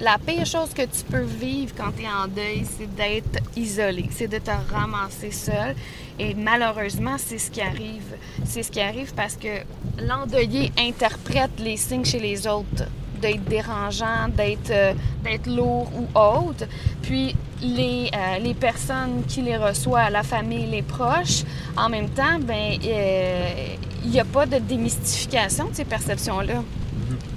La 0.00 0.16
pire 0.16 0.46
chose 0.46 0.70
que 0.74 0.80
tu 0.80 1.04
peux 1.10 1.20
vivre 1.20 1.74
quand 1.76 1.92
tu 1.94 2.04
es 2.04 2.08
en 2.08 2.26
deuil, 2.26 2.64
c'est 2.78 2.94
d'être 2.94 3.38
isolé, 3.54 4.08
c'est 4.10 4.28
de 4.28 4.38
te 4.38 4.50
ramasser 4.72 5.30
seul. 5.30 5.76
Et 6.18 6.32
malheureusement, 6.32 7.16
c'est 7.18 7.36
ce 7.36 7.50
qui 7.50 7.60
arrive. 7.60 8.16
C'est 8.46 8.62
ce 8.62 8.70
qui 8.70 8.80
arrive 8.80 9.12
parce 9.14 9.36
que 9.36 9.60
l'endeuillé 10.02 10.72
interprète 10.78 11.50
les 11.58 11.76
signes 11.76 12.06
chez 12.06 12.18
les 12.18 12.46
autres 12.46 12.86
d'être 13.20 13.44
dérangeant, 13.44 14.28
d'être 14.34 14.70
euh, 14.70 14.94
d'être 15.22 15.46
lourd 15.46 15.90
ou 15.94 16.18
autre. 16.18 16.64
Puis 17.02 17.36
les, 17.60 18.10
euh, 18.14 18.38
les 18.38 18.54
personnes 18.54 19.24
qui 19.28 19.42
les 19.42 19.58
reçoivent, 19.58 20.10
la 20.10 20.22
famille, 20.22 20.66
les 20.66 20.80
proches, 20.80 21.44
en 21.76 21.90
même 21.90 22.08
temps, 22.08 22.38
ben 22.40 22.78
euh, 22.82 23.76
il 24.02 24.10
n'y 24.10 24.20
a 24.20 24.24
pas 24.24 24.46
de 24.46 24.56
démystification 24.60 25.68
de 25.68 25.74
ces 25.74 25.84
perceptions-là. 25.84 26.62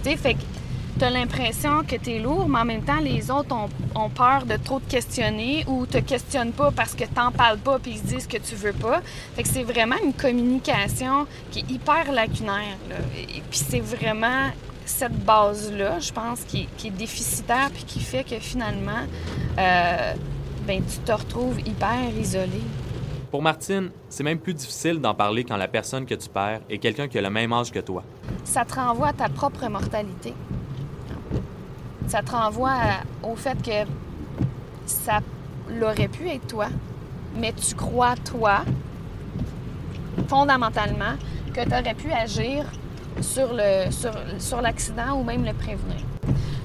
Tu 0.02 0.10
sais, 0.12 0.16
fait 0.16 0.36
que 0.36 0.40
tu 0.98 1.04
as 1.06 1.10
l'impression 1.10 1.84
que 1.84 1.96
tu 1.96 2.12
es 2.12 2.20
lourd, 2.20 2.48
mais 2.48 2.60
en 2.60 2.66
même 2.66 2.84
temps, 2.84 3.00
les 3.02 3.30
autres 3.32 3.56
ont, 3.56 3.70
ont 4.00 4.10
peur 4.10 4.46
de 4.46 4.56
trop 4.58 4.80
te 4.80 4.90
questionner 4.90 5.64
ou 5.68 5.86
te 5.86 5.98
questionnent 5.98 6.52
pas 6.54 6.72
parce 6.72 6.94
que 6.94 7.06
t'en 7.06 7.32
parles 7.32 7.58
pas 7.58 7.80
puis 7.80 7.92
ils 7.92 7.98
se 7.98 8.04
disent 8.16 8.28
que 8.28 8.38
tu 8.38 8.56
veux 8.56 8.74
pas. 8.74 9.02
Fait 9.36 9.44
que 9.44 9.50
c'est 9.50 9.64
vraiment 9.64 9.96
une 10.04 10.14
communication 10.14 11.26
qui 11.52 11.60
est 11.60 11.72
hyper 11.72 12.12
lacunaire. 12.12 12.78
là. 12.90 12.96
Et 13.18 13.42
puis 13.50 13.60
c'est 13.70 13.80
vraiment 13.80 14.50
cette 14.86 15.18
base-là, 15.26 16.00
je 16.00 16.12
pense, 16.12 16.42
qui, 16.42 16.62
est- 16.64 16.68
qui 16.78 16.88
est 16.88 16.92
déficitaire 16.92 17.70
puis 17.74 17.84
qui 17.86 18.00
fait 18.02 18.24
que 18.24 18.38
finalement, 18.40 19.04
euh, 19.58 20.14
ben, 20.68 20.82
tu 20.84 20.98
te 21.00 21.12
retrouves 21.12 21.60
hyper 21.62 22.10
isolé. 22.20 22.62
Pour 23.32 23.42
Martine, 23.42 23.90
c'est 24.10 24.24
même 24.24 24.38
plus 24.38 24.54
difficile 24.54 25.00
d'en 25.00 25.16
parler 25.16 25.44
quand 25.44 25.58
la 25.58 25.68
personne 25.68 26.06
que 26.06 26.14
tu 26.14 26.30
perds 26.30 26.60
est 26.70 26.78
quelqu'un 26.78 27.08
qui 27.08 27.18
a 27.18 27.22
le 27.22 27.30
même 27.32 27.52
âge 27.52 27.72
que 27.72 27.80
toi. 27.80 28.04
ça 28.44 28.64
te 28.64 28.76
renvoie 28.76 29.08
à 29.08 29.14
ta 29.14 29.30
propre 29.30 29.68
mortalité. 29.70 30.34
Ça 32.08 32.22
te 32.22 32.32
renvoie 32.32 32.72
au 33.24 33.36
fait 33.36 33.58
que 33.62 33.90
ça 34.86 35.20
l'aurait 35.70 36.08
pu 36.08 36.30
être 36.30 36.48
toi, 36.48 36.68
mais 37.36 37.54
tu 37.54 37.76
crois, 37.76 38.16
toi, 38.16 38.62
fondamentalement, 40.28 41.16
que 41.54 41.62
tu 41.62 41.70
aurais 41.70 41.94
pu 41.94 42.12
agir 42.12 42.66
sur 43.22 43.54
le 43.54 43.92
sur, 43.92 44.12
sur 44.40 44.62
l'accident 44.62 45.20
ou 45.20 45.24
même 45.24 45.46
le 45.46 45.54
prévenir. 45.54 45.98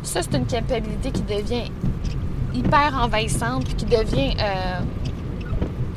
Ça, 0.02 0.22
c'est 0.22 0.36
une 0.36 0.46
capacité 0.46 1.10
qui 1.10 1.22
devient 1.22 1.70
hyper 2.54 2.94
envahissante 3.00 3.64
puis 3.64 3.74
qui 3.74 3.84
devient 3.84 4.34
euh, 4.40 4.80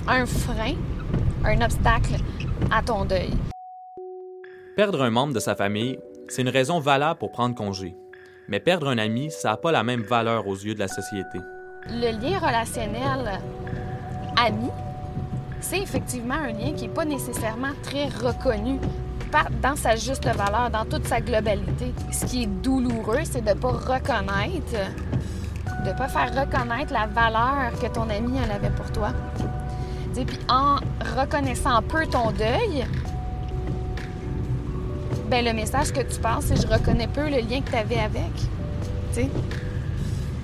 un 0.08 0.26
frein, 0.26 0.76
un 1.46 1.62
obstacle 1.62 2.16
à 2.72 2.82
ton 2.82 3.06
deuil. 3.06 3.32
Perdre 4.76 5.02
un 5.04 5.10
membre 5.10 5.34
de 5.34 5.40
sa 5.40 5.56
famille, 5.56 6.00
c'est 6.28 6.42
une 6.42 6.50
raison 6.50 6.80
valable 6.80 7.20
pour 7.20 7.32
prendre 7.32 7.56
congé. 7.56 7.96
Mais 8.52 8.60
perdre 8.60 8.90
un 8.90 8.98
ami, 8.98 9.32
ça 9.32 9.52
n'a 9.52 9.58
pas 9.58 9.72
la 9.72 9.82
même 9.82 10.02
valeur 10.02 10.46
aux 10.46 10.56
yeux 10.56 10.76
de 10.76 10.80
la 10.80 10.90
société. 10.90 11.40
Le 11.88 12.12
lien 12.12 12.38
relationnel 12.38 13.40
ami, 14.36 14.70
c'est 15.62 15.80
effectivement 15.80 16.34
un 16.36 16.52
lien 16.52 16.74
qui 16.74 16.84
n'est 16.84 16.94
pas 16.94 17.06
nécessairement 17.06 17.72
très 17.82 18.10
reconnu 18.10 18.78
l'impact 19.32 19.62
dans 19.62 19.76
sa 19.76 19.96
juste 19.96 20.26
valeur, 20.26 20.70
dans 20.70 20.86
toute 20.86 21.08
sa 21.08 21.22
globalité. 21.22 21.94
Ce 22.12 22.26
qui 22.26 22.44
est 22.44 22.48
douloureux, 22.48 23.22
c'est 23.24 23.42
de 23.42 23.50
ne 23.50 23.54
pas 23.54 23.70
reconnaître, 23.70 24.74
de 25.86 25.90
ne 25.90 25.98
pas 25.98 26.08
faire 26.08 26.30
reconnaître 26.32 26.92
la 26.94 27.08
valeur 27.08 27.72
que 27.82 27.88
ton 27.88 28.10
ami 28.10 28.38
en 28.38 28.54
avait 28.54 28.72
pour 28.76 28.92
toi. 28.92 29.12
Puis 30.14 30.40
en 30.50 30.76
reconnaissant 31.18 31.76
un 31.76 31.82
peu 31.82 32.06
ton 32.06 32.32
deuil, 32.32 32.86
ben 35.32 35.46
le 35.46 35.54
message 35.54 35.94
que 35.94 36.02
tu 36.02 36.20
passes, 36.20 36.48
c'est 36.48 36.62
je 36.62 36.68
reconnais 36.68 37.08
peu 37.08 37.24
le 37.24 37.38
lien 37.38 37.62
que 37.62 37.70
tu 37.70 37.76
avais 37.78 38.00
avec. 38.00 38.34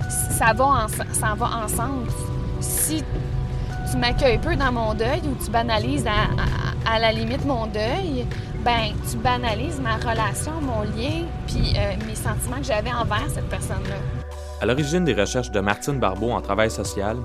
Ça 0.08 0.54
va, 0.54 0.86
ça 1.12 1.34
va 1.36 1.62
ensemble. 1.62 2.10
Si 2.60 3.04
tu 3.90 3.96
m'accueilles 3.98 4.38
peu 4.38 4.56
dans 4.56 4.72
mon 4.72 4.94
deuil 4.94 5.20
ou 5.26 5.44
tu 5.44 5.50
banalises 5.50 6.06
à, 6.06 6.98
la 6.98 7.12
limite 7.12 7.44
mon 7.44 7.66
deuil, 7.66 8.24
ben 8.64 8.94
tu 9.10 9.18
banalises 9.18 9.78
ma 9.78 9.96
relation, 9.96 10.52
mon 10.62 10.80
lien, 10.80 11.26
puis 11.46 11.74
euh, 11.76 11.92
mes 12.06 12.14
sentiments 12.14 12.56
que 12.56 12.64
j'avais 12.64 12.92
envers 12.92 13.28
cette 13.28 13.48
personne-là. 13.50 13.96
À 14.62 14.64
l'origine 14.64 15.04
des 15.04 15.12
recherches 15.12 15.50
de 15.50 15.60
Martine 15.60 15.98
Barbeau 15.98 16.30
en 16.30 16.40
travail 16.40 16.70
social, 16.70 17.18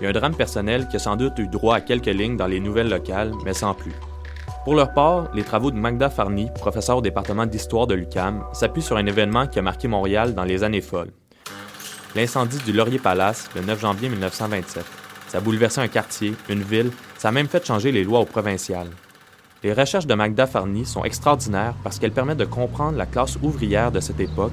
il 0.00 0.04
y 0.04 0.06
a 0.06 0.08
un 0.08 0.12
drame 0.12 0.34
personnel 0.34 0.88
qui 0.88 0.96
a 0.96 0.98
sans 0.98 1.16
doute 1.16 1.38
eu 1.38 1.48
droit 1.48 1.76
à 1.76 1.80
quelques 1.82 2.06
lignes 2.06 2.38
dans 2.38 2.46
les 2.46 2.60
nouvelles 2.60 2.88
locales, 2.88 3.32
mais 3.44 3.52
sans 3.52 3.74
plus. 3.74 3.92
Pour 4.64 4.74
leur 4.74 4.92
part, 4.92 5.30
les 5.32 5.42
travaux 5.42 5.70
de 5.70 5.76
Magda 5.78 6.10
Farny, 6.10 6.50
professeur 6.54 6.98
au 6.98 7.00
département 7.00 7.46
d'histoire 7.46 7.86
de 7.86 7.94
l'UCAM, 7.94 8.44
s'appuient 8.52 8.82
sur 8.82 8.98
un 8.98 9.06
événement 9.06 9.46
qui 9.46 9.58
a 9.58 9.62
marqué 9.62 9.88
Montréal 9.88 10.34
dans 10.34 10.44
les 10.44 10.62
années 10.62 10.82
folles. 10.82 11.12
L'incendie 12.14 12.58
du 12.58 12.72
Laurier 12.72 12.98
Palace 12.98 13.48
le 13.54 13.62
9 13.62 13.80
janvier 13.80 14.10
1927. 14.10 14.84
Ça 15.28 15.38
a 15.38 15.40
bouleversé 15.40 15.80
un 15.80 15.88
quartier, 15.88 16.34
une 16.50 16.62
ville, 16.62 16.90
ça 17.16 17.28
a 17.28 17.32
même 17.32 17.48
fait 17.48 17.64
changer 17.64 17.90
les 17.90 18.04
lois 18.04 18.20
au 18.20 18.26
provincial. 18.26 18.88
Les 19.62 19.72
recherches 19.72 20.06
de 20.06 20.14
Magda 20.14 20.46
Farny 20.46 20.84
sont 20.84 21.04
extraordinaires 21.04 21.74
parce 21.82 21.98
qu'elles 21.98 22.12
permettent 22.12 22.38
de 22.38 22.44
comprendre 22.44 22.98
la 22.98 23.06
classe 23.06 23.38
ouvrière 23.42 23.90
de 23.90 24.00
cette 24.00 24.20
époque, 24.20 24.52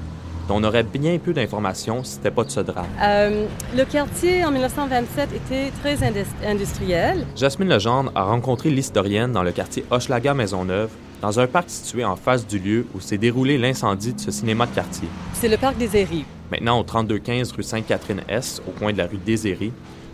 on 0.50 0.64
aurait 0.64 0.84
bien 0.84 1.18
peu 1.20 1.34
d'informations 1.34 2.04
si 2.04 2.14
c'était 2.14 2.32
pas 2.32 2.44
de 2.44 2.50
ce 2.50 2.60
drame. 2.60 2.88
Euh, 3.02 3.46
le 3.76 3.84
quartier 3.86 4.46
en 4.46 4.52
1927 4.52 5.30
était 5.34 5.72
très 5.82 5.98
industriel. 6.46 7.26
Jasmine 7.36 7.70
Legendre 7.70 8.12
a 8.16 8.24
rencontré 8.24 8.70
l'historienne 8.70 9.32
dans 9.32 9.44
le 9.44 9.52
quartier 9.52 9.86
Hochelaga 9.92 10.34
Maisonneuve, 10.34 10.90
dans 11.22 11.40
un 11.40 11.48
parc 11.48 11.70
situé 11.70 12.06
en 12.06 12.16
face 12.16 12.46
du 12.46 12.60
lieu 12.60 12.86
où 12.96 13.00
s'est 13.00 13.18
déroulé 13.18 13.58
l'incendie 13.58 14.14
de 14.14 14.20
ce 14.20 14.32
cinéma 14.32 14.66
de 14.66 14.72
quartier. 14.72 15.08
C'est 15.34 15.50
le 15.50 15.58
parc 15.58 15.78
des 15.78 15.96
Airies. 15.98 16.26
Maintenant 16.52 16.80
au 16.80 16.84
3215 16.84 17.52
rue 17.52 17.64
Sainte-Catherine-S, 17.64 18.62
au 18.68 18.72
coin 18.72 18.94
de 18.94 18.98
la 18.98 19.08
rue 19.08 19.18
des 19.18 19.38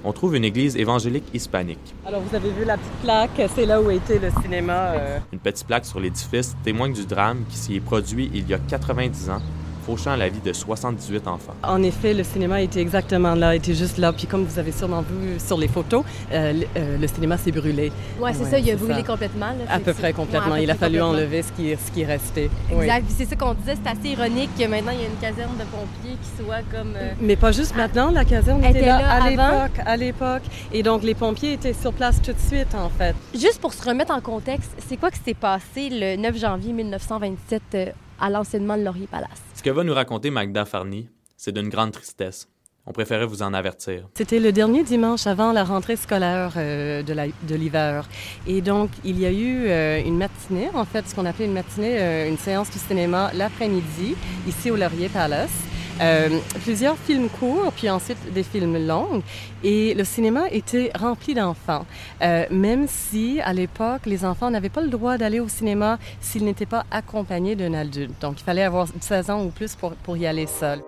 on 0.05 0.11
trouve 0.11 0.35
une 0.35 0.43
église 0.43 0.75
évangélique 0.75 1.23
hispanique. 1.33 1.95
Alors 2.05 2.21
vous 2.21 2.35
avez 2.35 2.49
vu 2.49 2.65
la 2.65 2.77
petite 2.77 3.01
plaque, 3.03 3.49
c'est 3.55 3.65
là 3.65 3.81
où 3.81 3.89
était 3.89 4.19
le 4.19 4.29
cinéma. 4.41 4.91
Euh. 4.91 5.19
Une 5.31 5.39
petite 5.39 5.65
plaque 5.65 5.85
sur 5.85 5.99
l'édifice 5.99 6.55
témoigne 6.63 6.91
du 6.91 7.05
drame 7.05 7.45
qui 7.49 7.55
s'y 7.55 7.75
est 7.75 7.79
produit 7.79 8.29
il 8.33 8.49
y 8.49 8.53
a 8.53 8.59
90 8.59 9.29
ans 9.29 9.41
fauchant 9.85 10.15
la 10.15 10.29
vie 10.29 10.39
de 10.39 10.53
78 10.53 11.27
enfants. 11.27 11.53
En 11.63 11.83
effet, 11.83 12.13
le 12.13 12.23
cinéma 12.23 12.61
était 12.61 12.81
exactement 12.81 13.35
là, 13.35 13.55
était 13.55 13.73
juste 13.73 13.97
là. 13.97 14.13
Puis 14.13 14.27
comme 14.27 14.45
vous 14.45 14.59
avez 14.59 14.71
sûrement 14.71 15.01
vu 15.01 15.39
sur 15.39 15.57
les 15.57 15.67
photos, 15.67 16.03
euh, 16.31 16.53
euh, 16.77 16.97
le, 16.97 17.07
cinéma 17.07 17.37
s'est 17.37 17.51
brûlé. 17.51 17.91
Oui, 18.19 18.31
c'est 18.33 18.45
ça, 18.45 18.59
il 18.59 18.71
a 18.71 18.75
brûlé 18.75 19.03
complètement. 19.03 19.53
à 19.69 19.79
peu 19.79 19.93
près 19.93 20.13
complètement. 20.13 20.55
il 20.55 20.69
a 20.69 20.75
fallu 20.75 21.01
enlever 21.01 21.43
ce 21.43 21.51
qui, 21.51 21.75
ce 21.75 21.91
qui 21.91 22.05
restait. 22.05 22.49
Exact. 22.71 23.05
Puis 23.05 23.15
c'est 23.17 23.25
ça 23.25 23.35
qu'on 23.35 23.53
disait, 23.53 23.75
c'est 23.83 23.89
assez 23.89 24.09
ironique 24.09 24.49
que 24.57 24.65
maintenant 24.65 24.91
il 24.93 25.01
y 25.01 25.03
a 25.03 25.07
une 25.07 25.19
caserne 25.19 25.57
de 25.57 25.63
pompiers 25.63 26.17
qui 26.21 26.43
soit 26.43 26.63
comme... 26.71 26.93
Euh, 26.95 27.13
Mais 27.21 27.35
pas 27.35 27.51
juste 27.51 27.75
maintenant, 27.75 28.11
la 28.11 28.25
caserne 28.25 28.63
était, 28.63 28.85
là, 28.85 28.97
à 28.97 29.29
l'époque, 29.29 29.79
à 29.85 29.97
l'époque. 29.97 30.43
Et 30.71 30.83
donc 30.83 31.03
les 31.03 31.15
pompiers 31.15 31.53
étaient 31.53 31.73
sur 31.73 31.93
place 31.93 32.21
tout 32.21 32.33
de 32.33 32.39
suite, 32.39 32.73
en 32.75 32.89
fait. 32.89 33.15
Juste 33.33 33.59
pour 33.59 33.73
se 33.73 33.83
remettre 33.87 34.13
en 34.13 34.21
contexte, 34.21 34.71
c'est 34.87 34.97
quoi 34.97 35.11
qui 35.11 35.19
s'est 35.19 35.33
passé 35.33 35.89
le 35.91 36.15
9 36.15 36.37
janvier 36.37 36.73
1927 36.73 37.93
à 38.20 38.29
l'enseignement 38.29 38.77
de 38.77 38.84
Laurier 38.84 39.08
Palace. 39.08 39.41
Ce 39.55 39.63
que 39.63 39.70
va 39.70 39.84
nous 39.84 39.93
raconter 39.93 40.29
Magda 40.29 40.65
Farny, 40.65 41.08
c'est 41.38 41.51
d'une 41.51 41.70
grande 41.70 41.91
tristesse. 41.91 42.48
On 42.86 42.91
préférait 42.91 43.25
vous 43.25 43.41
en 43.43 43.53
avertir. 43.53 44.10
C'était 44.13 44.41
le 44.41 44.51
dernier 44.51 44.84
dimanche 44.84 45.25
avant 45.25 45.53
la 45.53 45.63
rentrée 45.63 45.96
scolaire 45.96 46.53
euh, 46.58 47.01
de 47.01 47.55
l'hiver. 47.55 48.10
Et 48.46 48.62
donc, 48.62 48.89
il 49.05 49.20
y 49.20 49.25
a 49.25 49.32
eu 49.32 49.67
euh, 49.67 50.01
une 50.03 50.17
matinée, 50.17 50.70
en 50.74 50.84
fait, 50.84 51.08
ce 51.08 51.15
qu'on 51.15 51.25
appelait 51.25 51.46
une 51.46 51.53
matinée, 51.53 51.98
euh, 51.98 52.27
une 52.27 52.38
séance 52.38 52.70
du 52.70 52.79
cinéma 52.79 53.32
l'après-midi, 53.34 54.15
ici 54.46 54.70
au 54.70 54.75
Laurier 54.75 55.08
Palace. 55.08 55.73
Euh, 56.01 56.39
plusieurs 56.63 56.97
films 56.97 57.29
courts, 57.29 57.71
puis 57.75 57.89
ensuite 57.89 58.17
des 58.33 58.43
films 58.43 58.88
longs. 58.88 59.21
Et 59.63 59.93
le 59.93 60.03
cinéma 60.03 60.50
était 60.51 60.91
rempli 60.95 61.33
d'enfants, 61.33 61.85
euh, 62.21 62.45
même 62.51 62.88
si 62.88 63.39
à 63.41 63.53
l'époque, 63.53 64.05
les 64.05 64.25
enfants 64.25 64.50
n'avaient 64.50 64.69
pas 64.69 64.81
le 64.81 64.89
droit 64.89 65.17
d'aller 65.17 65.39
au 65.39 65.47
cinéma 65.47 66.00
s'ils 66.19 66.43
n'étaient 66.43 66.65
pas 66.65 66.85
accompagnés 66.91 67.55
d'un 67.55 67.73
adulte. 67.73 68.13
Donc, 68.21 68.41
il 68.41 68.43
fallait 68.43 68.63
avoir 68.63 68.88
16 69.00 69.29
ans 69.29 69.43
ou 69.43 69.50
plus 69.50 69.75
pour, 69.75 69.93
pour 69.93 70.17
y 70.17 70.25
aller 70.25 70.47
seul. 70.47 70.79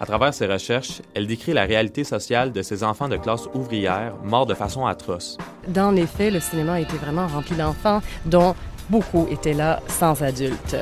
À 0.00 0.06
travers 0.06 0.34
ses 0.34 0.46
recherches, 0.46 1.02
elle 1.14 1.26
décrit 1.26 1.52
la 1.52 1.64
réalité 1.64 2.04
sociale 2.04 2.52
de 2.52 2.62
ces 2.62 2.82
enfants 2.82 3.08
de 3.08 3.16
classe 3.16 3.48
ouvrière 3.54 4.14
morts 4.24 4.46
de 4.46 4.54
façon 4.54 4.86
atroce. 4.86 5.38
Dans 5.68 5.92
les 5.92 6.06
faits, 6.06 6.32
le 6.32 6.40
cinéma 6.40 6.80
était 6.80 6.96
vraiment 6.96 7.26
rempli 7.26 7.56
d'enfants 7.56 8.02
dont 8.26 8.54
beaucoup 8.90 9.26
étaient 9.30 9.54
là 9.54 9.80
sans 9.88 10.22
adultes. 10.22 10.76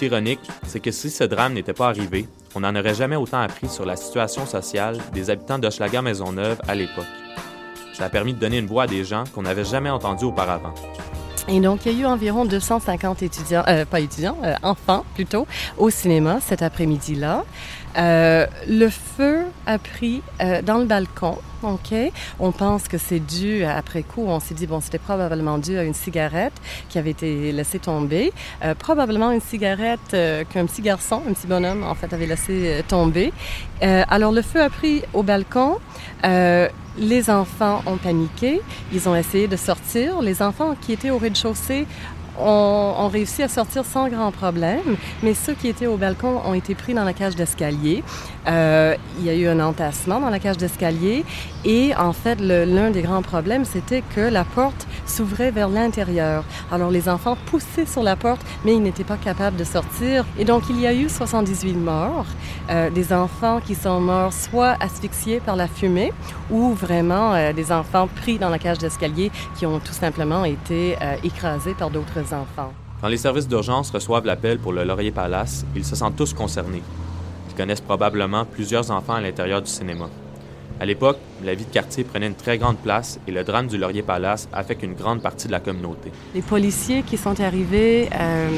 Ironique, 0.00 0.40
c'est 0.66 0.80
que 0.80 0.90
si 0.90 1.10
ce 1.10 1.24
drame 1.24 1.52
n'était 1.52 1.72
pas 1.72 1.88
arrivé, 1.88 2.26
on 2.54 2.60
n'en 2.60 2.74
aurait 2.74 2.94
jamais 2.94 3.16
autant 3.16 3.40
appris 3.40 3.68
sur 3.68 3.84
la 3.84 3.96
situation 3.96 4.46
sociale 4.46 4.98
des 5.12 5.30
habitants 5.30 5.58
d'Hochelaga-Maisonneuve 5.58 6.60
à 6.66 6.74
l'époque. 6.74 7.06
Ça 7.92 8.04
a 8.04 8.08
permis 8.08 8.34
de 8.34 8.38
donner 8.38 8.58
une 8.58 8.66
voix 8.66 8.84
à 8.84 8.86
des 8.86 9.04
gens 9.04 9.24
qu'on 9.34 9.42
n'avait 9.42 9.64
jamais 9.64 9.90
entendus 9.90 10.24
auparavant. 10.24 10.72
Et 11.48 11.60
donc, 11.60 11.86
il 11.86 11.92
y 11.92 11.96
a 11.96 12.02
eu 12.02 12.06
environ 12.06 12.44
250 12.44 13.22
étudiants, 13.22 13.64
euh, 13.68 13.84
pas 13.84 14.00
étudiants, 14.00 14.36
euh, 14.44 14.54
enfants 14.62 15.04
plutôt, 15.14 15.46
au 15.76 15.90
cinéma 15.90 16.38
cet 16.40 16.62
après-midi-là. 16.62 17.44
Euh, 17.96 18.46
le 18.68 18.88
feu 18.88 19.44
a 19.66 19.78
pris 19.78 20.22
euh, 20.40 20.62
dans 20.62 20.78
le 20.78 20.84
balcon. 20.84 21.38
OK? 21.62 21.94
On 22.40 22.50
pense 22.50 22.88
que 22.88 22.98
c'est 22.98 23.20
dû, 23.20 23.64
après 23.64 24.02
coup, 24.02 24.24
on 24.26 24.40
s'est 24.40 24.54
dit, 24.54 24.66
bon, 24.66 24.80
c'était 24.80 24.98
probablement 24.98 25.58
dû 25.58 25.78
à 25.78 25.84
une 25.84 25.94
cigarette 25.94 26.54
qui 26.88 26.98
avait 26.98 27.10
été 27.10 27.52
laissée 27.52 27.78
tomber. 27.78 28.32
Euh, 28.64 28.74
probablement 28.74 29.30
une 29.30 29.40
cigarette 29.40 30.00
qu'un 30.10 30.66
petit 30.66 30.82
garçon, 30.82 31.22
un 31.28 31.32
petit 31.32 31.46
bonhomme, 31.46 31.84
en 31.84 31.94
fait, 31.94 32.12
avait 32.12 32.26
laissé 32.26 32.82
tomber. 32.88 33.32
alors, 33.80 34.32
le 34.32 34.42
feu 34.42 34.60
a 34.60 34.70
pris 34.70 35.02
au 35.12 35.22
balcon. 35.22 35.78
les 36.98 37.30
enfants 37.30 37.82
ont 37.86 37.96
paniqué. 37.96 38.60
Ils 38.92 39.08
ont 39.08 39.14
essayé 39.14 39.46
de 39.46 39.56
sortir. 39.56 40.20
Les 40.20 40.42
enfants 40.42 40.74
qui 40.80 40.92
étaient 40.92 41.10
au 41.10 41.18
rez-de-chaussée 41.18 41.86
ont, 42.38 43.08
réussi 43.08 43.42
à 43.42 43.48
sortir 43.48 43.84
sans 43.84 44.08
grand 44.08 44.32
problème, 44.32 44.96
mais 45.22 45.34
ceux 45.34 45.54
qui 45.54 45.68
étaient 45.68 45.86
au 45.86 45.96
balcon 45.96 46.40
ont 46.44 46.54
été 46.54 46.74
pris 46.74 46.94
dans 46.94 47.04
la 47.04 47.12
cage 47.12 47.36
d'escalier. 47.36 48.02
Euh, 48.48 48.96
il 49.18 49.24
y 49.24 49.30
a 49.30 49.34
eu 49.34 49.46
un 49.46 49.60
entassement 49.60 50.18
dans 50.20 50.30
la 50.30 50.38
cage 50.38 50.56
d'escalier 50.56 51.24
et 51.64 51.94
en 51.96 52.12
fait, 52.12 52.40
l'un 52.40 52.90
des 52.90 53.02
grands 53.02 53.22
problèmes, 53.22 53.64
c'était 53.64 54.02
que 54.14 54.20
la 54.20 54.44
porte 54.44 54.86
s'ouvrait 55.06 55.50
vers 55.50 55.68
l'intérieur. 55.68 56.44
Alors 56.70 56.90
les 56.90 57.08
enfants 57.08 57.36
poussaient 57.46 57.86
sur 57.86 58.02
la 58.02 58.16
porte, 58.16 58.40
mais 58.64 58.74
ils 58.74 58.82
n'étaient 58.82 59.04
pas 59.04 59.16
capables 59.16 59.56
de 59.56 59.64
sortir. 59.64 60.24
Et 60.38 60.44
donc 60.44 60.64
il 60.70 60.80
y 60.80 60.86
a 60.86 60.94
eu 60.94 61.08
78 61.08 61.74
morts, 61.74 62.26
euh, 62.70 62.90
des 62.90 63.12
enfants 63.12 63.60
qui 63.64 63.74
sont 63.74 64.00
morts 64.00 64.32
soit 64.32 64.76
asphyxiés 64.80 65.40
par 65.40 65.56
la 65.56 65.68
fumée 65.68 66.12
ou 66.50 66.72
vraiment 66.72 67.34
euh, 67.34 67.52
des 67.52 67.70
enfants 67.70 68.08
pris 68.08 68.38
dans 68.38 68.48
la 68.48 68.58
cage 68.58 68.78
d'escalier 68.78 69.30
qui 69.56 69.66
ont 69.66 69.78
tout 69.78 69.92
simplement 69.92 70.44
été 70.44 70.96
écrasés 71.22 71.74
par 71.74 71.90
d'autres 71.90 72.32
enfants. 72.32 72.72
Quand 73.00 73.08
les 73.08 73.16
services 73.16 73.48
d'urgence 73.48 73.90
reçoivent 73.90 74.26
l'appel 74.26 74.58
pour 74.58 74.72
le 74.72 74.84
Laurier 74.84 75.10
Palace, 75.10 75.64
ils 75.74 75.84
se 75.84 75.96
sentent 75.96 76.16
tous 76.16 76.32
concernés. 76.34 76.82
Ils 77.52 77.54
connaissent 77.54 77.82
probablement 77.82 78.46
plusieurs 78.46 78.90
enfants 78.90 79.12
à 79.12 79.20
l'intérieur 79.20 79.60
du 79.60 79.70
cinéma. 79.70 80.08
À 80.80 80.86
l'époque, 80.86 81.18
la 81.44 81.54
vie 81.54 81.66
de 81.66 81.70
quartier 81.70 82.02
prenait 82.02 82.26
une 82.26 82.34
très 82.34 82.56
grande 82.56 82.78
place 82.78 83.20
et 83.28 83.30
le 83.30 83.44
drame 83.44 83.66
du 83.66 83.76
Laurier 83.76 84.00
Palace 84.00 84.48
affecte 84.54 84.82
une 84.82 84.94
grande 84.94 85.20
partie 85.20 85.48
de 85.48 85.52
la 85.52 85.60
communauté. 85.60 86.10
Les 86.34 86.40
policiers 86.40 87.02
qui 87.02 87.18
sont 87.18 87.38
arrivés 87.42 88.08
euh, 88.18 88.48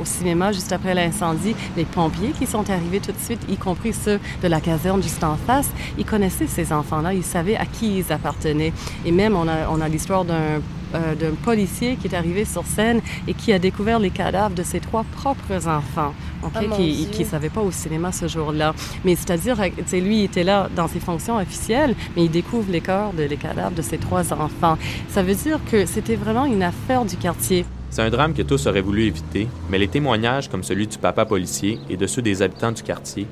au 0.00 0.04
cinéma 0.04 0.52
juste 0.52 0.70
après 0.70 0.94
l'incendie, 0.94 1.56
les 1.74 1.86
pompiers 1.86 2.32
qui 2.38 2.46
sont 2.46 2.68
arrivés 2.68 3.00
tout 3.00 3.12
de 3.12 3.18
suite, 3.18 3.40
y 3.48 3.56
compris 3.56 3.94
ceux 3.94 4.20
de 4.42 4.48
la 4.48 4.60
caserne 4.60 5.02
juste 5.02 5.24
en 5.24 5.36
face, 5.36 5.70
ils 5.96 6.04
connaissaient 6.04 6.46
ces 6.46 6.74
enfants-là, 6.74 7.14
ils 7.14 7.24
savaient 7.24 7.56
à 7.56 7.64
qui 7.64 7.98
ils 7.98 8.12
appartenaient. 8.12 8.74
Et 9.06 9.12
même, 9.12 9.34
on 9.34 9.48
a 9.48 9.88
l'histoire 9.88 10.26
d'un 10.26 10.60
euh, 10.94 11.14
d'un 11.14 11.34
policier 11.42 11.96
qui 11.96 12.08
est 12.08 12.14
arrivé 12.14 12.44
sur 12.44 12.66
scène 12.66 13.00
et 13.26 13.34
qui 13.34 13.52
a 13.52 13.58
découvert 13.58 13.98
les 13.98 14.10
cadavres 14.10 14.54
de 14.54 14.62
ses 14.62 14.80
trois 14.80 15.04
propres 15.04 15.68
enfants, 15.68 16.14
ah, 16.42 16.60
qui 16.76 17.06
ne 17.18 17.24
savaient 17.24 17.50
pas 17.50 17.60
au 17.60 17.70
cinéma 17.70 18.12
ce 18.12 18.28
jour-là. 18.28 18.74
Mais 19.04 19.14
c'est-à-dire, 19.14 19.56
lui, 19.92 20.20
il 20.20 20.24
était 20.24 20.44
là 20.44 20.68
dans 20.74 20.88
ses 20.88 21.00
fonctions 21.00 21.36
officielles, 21.36 21.94
mais 22.16 22.24
il 22.24 22.30
découvre 22.30 22.70
les 22.70 22.80
corps, 22.80 23.12
de, 23.12 23.24
les 23.24 23.36
cadavres 23.36 23.74
de 23.74 23.82
ses 23.82 23.98
trois 23.98 24.32
enfants. 24.32 24.78
Ça 25.08 25.22
veut 25.22 25.34
dire 25.34 25.58
que 25.70 25.86
c'était 25.86 26.16
vraiment 26.16 26.44
une 26.44 26.62
affaire 26.62 27.04
du 27.04 27.16
quartier. 27.16 27.64
C'est 27.90 28.02
un 28.02 28.10
drame 28.10 28.32
que 28.32 28.42
tous 28.42 28.66
auraient 28.66 28.80
voulu 28.80 29.04
éviter, 29.04 29.48
mais 29.68 29.78
les 29.78 29.88
témoignages 29.88 30.48
comme 30.48 30.62
celui 30.62 30.86
du 30.86 30.96
papa 30.96 31.26
policier 31.26 31.78
et 31.90 31.96
de 31.96 32.06
ceux 32.06 32.22
des 32.22 32.40
habitants 32.40 32.72
du 32.72 32.82
quartier 32.82 33.26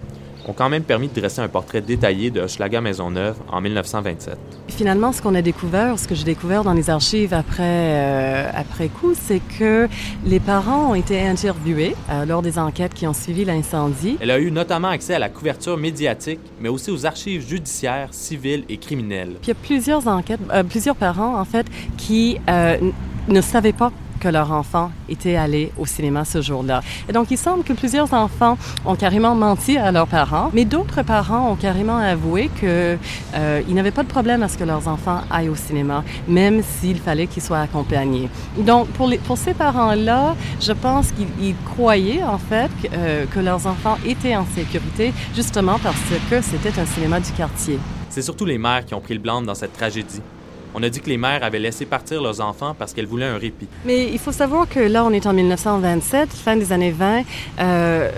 ont 0.50 0.52
quand 0.52 0.68
même 0.68 0.82
permis 0.82 1.08
de 1.08 1.14
dresser 1.14 1.40
un 1.40 1.48
portrait 1.48 1.80
détaillé 1.80 2.30
de 2.30 2.40
Hochelaga 2.40 2.80
Maisonneuve 2.80 3.36
en 3.50 3.60
1927. 3.60 4.36
Finalement, 4.68 5.12
ce 5.12 5.22
qu'on 5.22 5.34
a 5.36 5.42
découvert, 5.42 5.98
ce 5.98 6.08
que 6.08 6.14
j'ai 6.14 6.24
découvert 6.24 6.64
dans 6.64 6.72
les 6.72 6.90
archives 6.90 7.32
après, 7.32 7.62
euh, 7.62 8.50
après 8.52 8.88
coup, 8.88 9.12
c'est 9.14 9.40
que 9.58 9.88
les 10.24 10.40
parents 10.40 10.90
ont 10.90 10.94
été 10.94 11.20
interviewés 11.20 11.94
euh, 12.10 12.24
lors 12.24 12.42
des 12.42 12.58
enquêtes 12.58 12.94
qui 12.94 13.06
ont 13.06 13.14
suivi 13.14 13.44
l'incendie. 13.44 14.18
Elle 14.20 14.32
a 14.32 14.40
eu 14.40 14.50
notamment 14.50 14.88
accès 14.88 15.14
à 15.14 15.20
la 15.20 15.28
couverture 15.28 15.76
médiatique, 15.76 16.40
mais 16.60 16.68
aussi 16.68 16.90
aux 16.90 17.06
archives 17.06 17.46
judiciaires, 17.46 18.08
civiles 18.10 18.64
et 18.68 18.76
criminelles. 18.76 19.36
Puis 19.40 19.44
il 19.44 19.48
y 19.48 19.52
a 19.52 19.54
plusieurs 19.54 20.08
enquêtes, 20.08 20.40
euh, 20.52 20.64
plusieurs 20.64 20.96
parents, 20.96 21.38
en 21.38 21.44
fait, 21.44 21.66
qui 21.96 22.38
ne 23.28 23.40
savaient 23.40 23.72
pas 23.72 23.92
que 24.20 24.28
leur 24.28 24.52
enfant 24.52 24.92
était 25.08 25.36
allé 25.36 25.72
au 25.78 25.86
cinéma 25.86 26.24
ce 26.24 26.40
jour-là. 26.40 26.82
Et 27.08 27.12
donc, 27.12 27.30
il 27.30 27.38
semble 27.38 27.64
que 27.64 27.72
plusieurs 27.72 28.12
enfants 28.14 28.56
ont 28.84 28.94
carrément 28.94 29.34
menti 29.34 29.76
à 29.76 29.90
leurs 29.90 30.06
parents, 30.06 30.50
mais 30.52 30.64
d'autres 30.64 31.02
parents 31.02 31.50
ont 31.50 31.56
carrément 31.56 31.96
avoué 31.96 32.50
qu'ils 32.60 32.98
euh, 33.34 33.62
n'avaient 33.68 33.90
pas 33.90 34.02
de 34.02 34.08
problème 34.08 34.42
à 34.42 34.48
ce 34.48 34.56
que 34.58 34.64
leurs 34.64 34.86
enfants 34.86 35.22
aillent 35.30 35.48
au 35.48 35.56
cinéma, 35.56 36.04
même 36.28 36.62
s'il 36.62 36.98
fallait 36.98 37.26
qu'ils 37.26 37.42
soient 37.42 37.60
accompagnés. 37.60 38.28
Donc, 38.58 38.88
pour, 38.88 39.38
ces 39.38 39.54
parents-là, 39.54 40.36
je 40.60 40.72
pense 40.72 41.12
qu'ils 41.12 41.54
croyaient, 41.74 42.22
en 42.22 42.38
fait, 42.38 42.70
euh, 42.92 43.24
que 43.26 43.40
leurs 43.40 43.66
enfants 43.66 43.96
étaient 44.06 44.36
en 44.36 44.46
sécurité, 44.54 45.12
justement 45.34 45.78
parce 45.82 45.96
que 46.30 46.42
c'était 46.42 46.78
un 46.78 46.86
cinéma 46.86 47.20
du 47.20 47.32
quartier. 47.32 47.78
C'est 48.10 48.22
surtout 48.22 48.44
les 48.44 48.58
mères 48.58 48.84
qui 48.84 48.94
ont 48.94 49.00
pris 49.00 49.14
le 49.14 49.20
blanc 49.20 49.40
dans 49.40 49.54
cette 49.54 49.72
tragédie. 49.72 50.20
On 50.74 50.82
a 50.82 50.88
dit 50.88 51.00
que 51.00 51.08
les 51.08 51.16
mères 51.16 51.42
avaient 51.42 51.58
laissé 51.58 51.84
partir 51.84 52.22
leurs 52.22 52.40
enfants 52.40 52.74
parce 52.78 52.92
qu'elles 52.92 53.06
voulaient 53.06 53.26
un 53.26 53.38
répit. 53.38 53.66
Mais 53.84 54.08
il 54.12 54.18
faut 54.18 54.32
savoir 54.32 54.68
que 54.68 54.80
là, 54.80 55.04
on 55.04 55.10
est 55.10 55.26
en 55.26 55.32
1927, 55.32 56.32
fin 56.32 56.56
des 56.56 56.72
années 56.72 56.92
20. 56.92 57.22
Euh, 57.58 58.10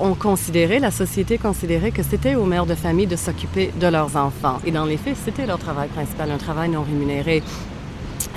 on 0.00 0.14
considérait, 0.14 0.78
la 0.78 0.90
société 0.90 1.36
considérait 1.36 1.90
que 1.90 2.02
c'était 2.02 2.34
aux 2.34 2.46
mères 2.46 2.66
de 2.66 2.74
famille 2.74 3.06
de 3.06 3.16
s'occuper 3.16 3.70
de 3.78 3.86
leurs 3.86 4.16
enfants. 4.16 4.60
Et 4.64 4.70
dans 4.70 4.86
les 4.86 4.96
faits, 4.96 5.16
c'était 5.24 5.46
leur 5.46 5.58
travail 5.58 5.88
principal, 5.88 6.30
un 6.30 6.38
travail 6.38 6.70
non 6.70 6.82
rémunéré. 6.82 7.42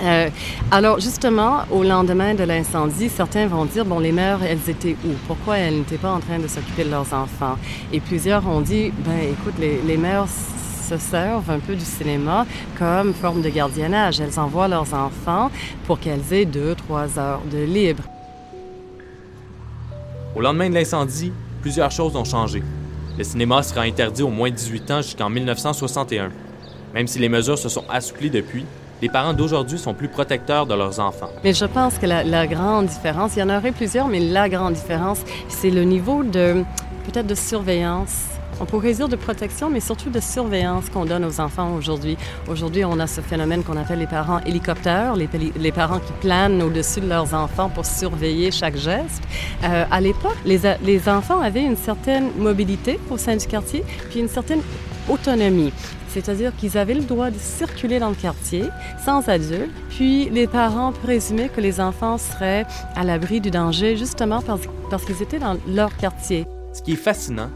Euh, 0.01 0.29
alors 0.71 0.99
justement, 0.99 1.61
au 1.71 1.83
lendemain 1.83 2.33
de 2.33 2.43
l'incendie, 2.43 3.09
certains 3.09 3.47
vont 3.47 3.65
dire, 3.65 3.85
bon, 3.85 3.99
les 3.99 4.11
mères, 4.11 4.39
elles 4.43 4.69
étaient 4.69 4.97
où? 5.05 5.11
Pourquoi 5.27 5.57
elles 5.57 5.77
n'étaient 5.77 5.97
pas 5.97 6.11
en 6.11 6.19
train 6.19 6.39
de 6.39 6.47
s'occuper 6.47 6.83
de 6.83 6.89
leurs 6.89 7.13
enfants? 7.13 7.57
Et 7.93 7.99
plusieurs 7.99 8.45
ont 8.47 8.61
dit, 8.61 8.91
ben 9.05 9.19
écoute, 9.31 9.53
les, 9.59 9.79
les 9.85 9.97
mères 9.97 10.27
se 10.83 10.97
servent 10.97 11.49
un 11.49 11.59
peu 11.59 11.75
du 11.75 11.85
cinéma 11.85 12.45
comme 12.77 13.13
forme 13.13 13.41
de 13.41 13.49
gardiennage. 13.49 14.19
Elles 14.19 14.39
envoient 14.39 14.67
leurs 14.67 14.93
enfants 14.93 15.49
pour 15.85 15.99
qu'elles 15.99 16.33
aient 16.33 16.45
deux, 16.45 16.75
trois 16.75 17.17
heures 17.17 17.41
de 17.51 17.59
libre. 17.63 18.03
Au 20.35 20.41
lendemain 20.41 20.69
de 20.69 20.75
l'incendie, 20.75 21.31
plusieurs 21.61 21.91
choses 21.91 22.15
ont 22.15 22.25
changé. 22.25 22.63
Le 23.17 23.23
cinéma 23.23 23.61
sera 23.63 23.81
interdit 23.81 24.23
aux 24.23 24.29
moins 24.29 24.49
de 24.49 24.55
18 24.55 24.91
ans 24.91 25.01
jusqu'en 25.01 25.29
1961. 25.29 26.31
Même 26.93 27.07
si 27.07 27.19
les 27.19 27.29
mesures 27.29 27.57
se 27.57 27.69
sont 27.69 27.85
assouplies 27.89 28.29
depuis, 28.29 28.65
les 29.01 29.09
parents 29.09 29.33
d'aujourd'hui 29.33 29.77
sont 29.77 29.93
plus 29.93 30.07
protecteurs 30.07 30.65
de 30.65 30.73
leurs 30.73 30.99
enfants. 30.99 31.29
Mais 31.43 31.53
je 31.53 31.65
pense 31.65 31.97
que 31.97 32.05
la, 32.05 32.23
la, 32.23 32.47
grande 32.47 32.87
différence, 32.87 33.35
il 33.35 33.39
y 33.39 33.43
en 33.43 33.49
aurait 33.49 33.71
plusieurs, 33.71 34.07
mais 34.07 34.19
la 34.19 34.49
grande 34.49 34.73
différence, 34.73 35.19
c'est 35.49 35.69
le 35.69 35.83
niveau 35.83 36.23
de 36.23 36.63
peut-être 37.05 37.27
de 37.27 37.35
surveillance 37.35 38.32
on 38.59 38.65
pourrait 38.65 38.93
dire 38.93 39.09
de 39.09 39.15
protection, 39.15 39.69
mais 39.69 39.79
surtout 39.79 40.09
de 40.09 40.19
surveillance 40.19 40.89
qu'on 40.89 41.05
donne 41.05 41.25
aux 41.25 41.39
enfants 41.39 41.75
aujourd'hui. 41.75 42.17
Aujourd'hui, 42.47 42.85
on 42.85 42.99
a 42.99 43.07
ce 43.07 43.21
phénomène 43.21 43.63
qu'on 43.63 43.77
appelle 43.77 43.99
les 43.99 44.07
parents 44.07 44.39
hélicoptères, 44.45 45.15
les, 45.15 45.71
parents 45.71 45.99
qui 45.99 46.13
planent 46.21 46.61
au-dessus 46.61 47.01
de 47.01 47.07
leurs 47.07 47.33
enfants 47.33 47.69
pour 47.69 47.85
surveiller 47.85 48.51
chaque 48.51 48.75
geste. 48.75 49.23
Euh, 49.63 49.85
à 49.89 50.01
l'époque, 50.01 50.37
les, 50.45 50.59
les 50.83 51.09
enfants 51.09 51.41
avaient 51.41 51.63
une 51.63 51.77
certaine 51.77 52.29
mobilité 52.37 52.99
au 53.09 53.17
sein 53.17 53.35
du 53.35 53.47
quartier, 53.47 53.83
puis 54.09 54.19
une 54.19 54.29
certaine 54.29 54.61
autonomie. 55.09 55.73
C'est-à-dire 56.13 56.55
qu'ils 56.55 56.77
avaient 56.77 56.93
le 56.93 57.01
droit 57.01 57.31
de 57.31 57.39
circuler 57.39 57.97
dans 57.97 58.09
le 58.09 58.15
quartier 58.15 58.65
sans 59.03 59.27
adulte, 59.29 59.71
puis 59.89 60.29
les 60.29 60.47
parents 60.47 60.91
présumaient 60.91 61.49
que 61.49 61.59
les 61.59 61.81
enfants 61.81 62.19
seraient 62.19 62.65
à 62.95 63.03
l'abri 63.03 63.41
du 63.41 63.49
danger 63.49 63.97
justement 63.97 64.41
parce, 64.41 64.61
parce 64.91 65.05
qu'ils 65.05 65.21
étaient 65.23 65.39
dans 65.39 65.57
leur 65.67 65.95
quartier. 65.97 66.45
Ce 66.71 66.81
qui 66.81 66.93
est 66.93 66.97
fascinant, 66.97 67.49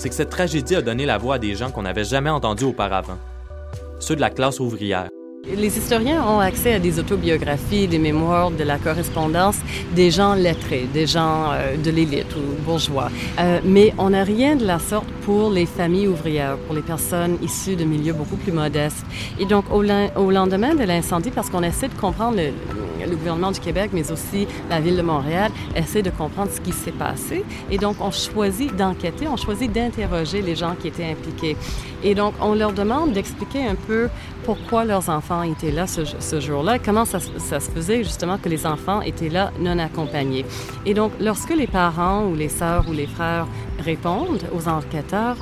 c'est 0.00 0.08
que 0.08 0.14
cette 0.14 0.30
tragédie 0.30 0.76
a 0.76 0.80
donné 0.80 1.04
la 1.04 1.18
voix 1.18 1.34
à 1.34 1.38
des 1.38 1.54
gens 1.54 1.70
qu'on 1.70 1.82
n'avait 1.82 2.04
jamais 2.04 2.30
entendus 2.30 2.64
auparavant, 2.64 3.18
ceux 3.98 4.16
de 4.16 4.22
la 4.22 4.30
classe 4.30 4.58
ouvrière. 4.58 5.08
Les 5.46 5.76
historiens 5.76 6.24
ont 6.24 6.40
accès 6.40 6.72
à 6.72 6.78
des 6.78 6.98
autobiographies, 6.98 7.86
des 7.86 7.98
mémoires, 7.98 8.50
de 8.50 8.64
la 8.64 8.78
correspondance 8.78 9.56
des 9.94 10.10
gens 10.10 10.34
lettrés, 10.34 10.86
des 10.94 11.06
gens 11.06 11.52
euh, 11.52 11.76
de 11.76 11.90
l'élite 11.90 12.34
ou 12.34 12.62
bourgeois. 12.62 13.10
Euh, 13.38 13.60
mais 13.62 13.92
on 13.98 14.10
n'a 14.10 14.24
rien 14.24 14.56
de 14.56 14.64
la 14.64 14.78
sorte 14.78 15.08
pour 15.26 15.50
les 15.50 15.66
familles 15.66 16.08
ouvrières, 16.08 16.56
pour 16.66 16.74
les 16.74 16.82
personnes 16.82 17.36
issues 17.42 17.76
de 17.76 17.84
milieux 17.84 18.14
beaucoup 18.14 18.36
plus 18.36 18.52
modestes. 18.52 19.04
Et 19.38 19.44
donc, 19.44 19.64
au, 19.70 19.82
au 19.82 20.30
lendemain 20.30 20.74
de 20.74 20.84
l'incendie, 20.84 21.30
parce 21.30 21.50
qu'on 21.50 21.62
essaie 21.62 21.88
de 21.88 21.94
comprendre 22.00 22.36
le, 22.38 22.52
le, 23.06 23.16
gouvernement 23.16 23.50
du 23.50 23.60
Québec, 23.60 23.90
mais 23.92 24.10
aussi 24.10 24.46
la 24.68 24.80
ville 24.80 24.96
de 24.96 25.02
Montréal, 25.02 25.50
essaie 25.74 26.02
de 26.02 26.10
comprendre 26.10 26.50
ce 26.50 26.60
qui 26.60 26.72
s'est 26.72 26.92
passé. 26.92 27.44
Et 27.70 27.78
donc, 27.78 27.96
on 28.00 28.10
choisit 28.10 28.74
d'enquêter, 28.74 29.26
on 29.28 29.36
choisit 29.36 29.70
d'interroger 29.72 30.42
les 30.42 30.56
gens 30.56 30.74
qui 30.80 30.88
étaient 30.88 31.10
impliqués. 31.10 31.56
Et 32.02 32.14
donc, 32.14 32.34
on 32.40 32.54
leur 32.54 32.72
demande 32.72 33.12
d'expliquer 33.12 33.66
un 33.66 33.74
peu 33.74 34.08
pourquoi 34.44 34.84
leurs 34.84 35.08
enfants 35.08 35.42
étaient 35.42 35.70
là 35.70 35.86
ce, 35.86 36.02
ce 36.04 36.40
jour-là, 36.40 36.78
comment 36.78 37.04
ça, 37.04 37.18
ça, 37.20 37.60
se 37.60 37.70
faisait 37.70 38.02
justement 38.02 38.38
que 38.38 38.48
les 38.48 38.66
enfants 38.66 39.02
étaient 39.02 39.28
là 39.28 39.52
non 39.60 39.78
accompagnés. 39.78 40.44
Et 40.86 40.94
donc, 40.94 41.12
lorsque 41.20 41.54
les 41.54 41.66
parents 41.66 42.24
ou 42.26 42.34
les 42.34 42.48
sœurs 42.48 42.88
ou 42.88 42.92
les 42.92 43.06
frères 43.06 43.46
répondent 43.78 44.42
aux 44.54 44.68
enquêteurs, 44.68 45.36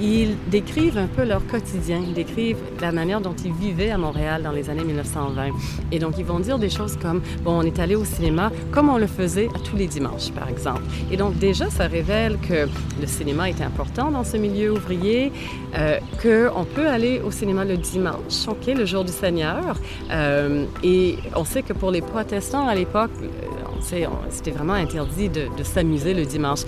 ils 0.00 0.36
décrivent 0.50 0.98
un 0.98 1.06
peu 1.06 1.24
leur 1.24 1.46
quotidien, 1.46 2.00
ils 2.06 2.14
décrivent 2.14 2.58
la 2.80 2.92
manière 2.92 3.20
dont 3.20 3.34
ils 3.44 3.52
vivaient 3.52 3.90
à 3.90 3.98
Montréal 3.98 4.42
dans 4.42 4.52
les 4.52 4.70
années 4.70 4.84
1920. 4.84 5.50
Et 5.92 5.98
donc, 5.98 6.14
ils 6.18 6.24
vont 6.24 6.40
dire 6.40 6.58
des 6.58 6.70
choses 6.70 6.96
comme, 6.96 7.20
bon, 7.44 7.58
on 7.58 7.62
est 7.62 7.78
allé 7.78 7.94
au 7.94 8.04
cinéma 8.04 8.50
comme 8.70 8.88
on 8.88 8.98
le 8.98 9.06
faisait 9.06 9.48
tous 9.64 9.76
les 9.76 9.86
dimanches, 9.86 10.30
par 10.32 10.48
exemple. 10.48 10.82
Et 11.10 11.16
donc, 11.16 11.38
déjà, 11.38 11.68
ça 11.70 11.86
révèle 11.86 12.38
que 12.38 12.68
le 13.00 13.06
cinéma 13.06 13.48
est 13.50 13.60
important 13.60 14.10
dans 14.10 14.24
ce 14.24 14.36
milieu 14.36 14.72
ouvrier, 14.72 15.32
euh, 15.76 15.98
qu'on 16.22 16.64
peut 16.64 16.88
aller 16.88 17.20
au 17.20 17.30
cinéma 17.30 17.64
le 17.64 17.76
dimanche, 17.76 18.48
OK, 18.48 18.66
le 18.74 18.84
jour 18.86 19.04
du 19.04 19.12
Seigneur. 19.12 19.76
Euh, 20.10 20.64
et 20.82 21.16
on 21.36 21.44
sait 21.44 21.62
que 21.62 21.72
pour 21.72 21.90
les 21.90 22.00
protestants 22.00 22.66
à 22.66 22.74
l'époque, 22.74 23.10
euh, 23.20 24.06
c'était 24.30 24.50
vraiment 24.50 24.74
interdit 24.74 25.28
de 25.28 25.62
s'amuser 25.62 26.14
le 26.14 26.24
dimanche. 26.24 26.60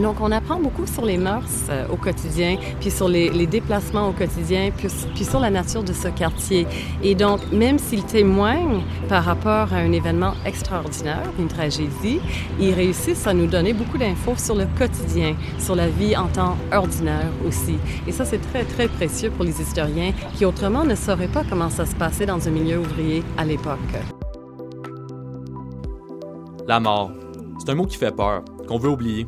Donc, 0.00 0.20
on 0.20 0.32
apprend 0.32 0.58
beaucoup 0.58 0.86
sur 0.86 1.04
les 1.04 1.18
mœurs 1.18 1.68
euh, 1.68 1.86
au 1.92 1.96
quotidien, 1.96 2.56
puis 2.80 2.90
sur 2.90 3.08
les, 3.08 3.46
déplacements 3.46 4.08
au 4.08 4.12
quotidien, 4.12 4.70
puis, 4.76 4.88
puis 5.14 5.24
sur 5.24 5.40
la 5.40 5.50
nature 5.50 5.82
de 5.82 5.92
ce 5.92 6.08
quartier. 6.08 6.66
Et 7.02 7.14
donc, 7.14 7.40
même 7.52 7.78
s'ils 7.78 8.04
témoignent 8.04 8.82
par 9.08 9.24
rapport 9.24 9.72
à 9.72 9.76
un 9.76 9.92
événement 9.92 10.32
extraordinaire, 10.46 11.30
une 11.38 11.48
tragédie, 11.48 12.20
ils 12.58 12.72
réussissent 12.72 13.26
à 13.26 13.34
nous 13.34 13.46
donner 13.46 13.72
beaucoup 13.74 13.98
d'infos 13.98 14.36
sur 14.36 14.54
le 14.54 14.66
quotidien, 14.78 15.34
sur 15.58 15.74
la 15.74 15.88
vie 15.88 16.16
en 16.16 16.26
temps 16.28 16.56
ordinaire 16.72 17.30
aussi. 17.46 17.76
Et 18.06 18.12
ça, 18.12 18.24
c'est 18.24 18.40
très, 18.50 18.64
très 18.64 18.88
précieux 18.88 19.30
pour 19.30 19.44
les 19.44 19.60
historiens 19.60 20.12
qui 20.36 20.44
autrement 20.44 20.84
ne 20.84 20.94
sauraient 20.94 21.28
pas 21.28 21.42
comment 21.48 21.70
ça 21.70 21.84
se 21.84 21.94
passait 21.94 22.26
dans 22.26 22.48
un 22.48 22.50
milieu 22.50 22.78
ouvrier 22.78 23.22
à 23.36 23.44
l'époque. 23.44 23.78
La 26.66 26.80
mort. 26.80 27.10
C'est 27.58 27.70
un 27.70 27.74
mot 27.74 27.86
qui 27.86 27.96
fait 27.96 28.14
peur, 28.14 28.42
qu'on 28.66 28.78
veut 28.78 28.90
oublier. 28.90 29.26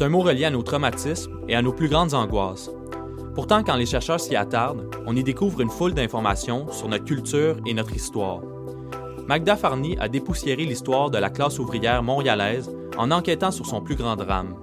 C'est 0.00 0.06
un 0.06 0.08
mot 0.08 0.20
relié 0.20 0.46
à 0.46 0.50
nos 0.50 0.62
traumatismes 0.62 1.40
et 1.46 1.54
à 1.54 1.60
nos 1.60 1.74
plus 1.74 1.90
grandes 1.90 2.14
angoisses. 2.14 2.70
Pourtant, 3.34 3.62
quand 3.62 3.76
les 3.76 3.84
chercheurs 3.84 4.18
s'y 4.18 4.34
attardent, 4.34 4.88
on 5.06 5.14
y 5.14 5.22
découvre 5.22 5.60
une 5.60 5.68
foule 5.68 5.92
d'informations 5.92 6.72
sur 6.72 6.88
notre 6.88 7.04
culture 7.04 7.58
et 7.66 7.74
notre 7.74 7.94
histoire. 7.94 8.40
Magda 9.26 9.56
Farny 9.56 9.98
a 9.98 10.08
dépoussiéré 10.08 10.64
l'histoire 10.64 11.10
de 11.10 11.18
la 11.18 11.28
classe 11.28 11.58
ouvrière 11.58 12.02
montréalaise 12.02 12.74
en 12.96 13.10
enquêtant 13.10 13.50
sur 13.50 13.66
son 13.66 13.82
plus 13.82 13.94
grand 13.94 14.16
drame. 14.16 14.54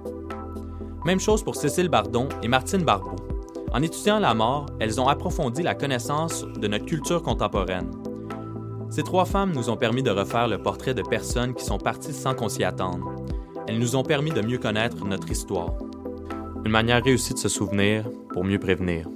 Même 1.04 1.20
chose 1.20 1.44
pour 1.44 1.54
Cécile 1.54 1.88
Bardon 1.88 2.28
et 2.42 2.48
Martine 2.48 2.82
Barbeau. 2.82 3.14
En 3.72 3.80
étudiant 3.80 4.18
la 4.18 4.34
mort, 4.34 4.66
elles 4.80 5.00
ont 5.00 5.06
approfondi 5.06 5.62
la 5.62 5.76
connaissance 5.76 6.46
de 6.46 6.66
notre 6.66 6.86
culture 6.86 7.22
contemporaine. 7.22 7.92
Ces 8.90 9.04
trois 9.04 9.24
femmes 9.24 9.52
nous 9.52 9.70
ont 9.70 9.76
permis 9.76 10.02
de 10.02 10.10
refaire 10.10 10.48
le 10.48 10.58
portrait 10.58 10.94
de 10.94 11.02
personnes 11.02 11.54
qui 11.54 11.64
sont 11.64 11.78
parties 11.78 12.12
sans 12.12 12.34
qu'on 12.34 12.48
s'y 12.48 12.64
attende. 12.64 13.17
Elles 13.68 13.78
nous 13.78 13.96
ont 13.96 14.02
permis 14.02 14.30
de 14.30 14.40
mieux 14.40 14.56
connaître 14.56 15.04
notre 15.04 15.30
histoire. 15.30 15.74
Une 16.64 16.70
manière 16.70 17.04
réussie 17.04 17.34
de 17.34 17.38
se 17.38 17.50
souvenir 17.50 18.08
pour 18.32 18.42
mieux 18.42 18.58
prévenir. 18.58 19.06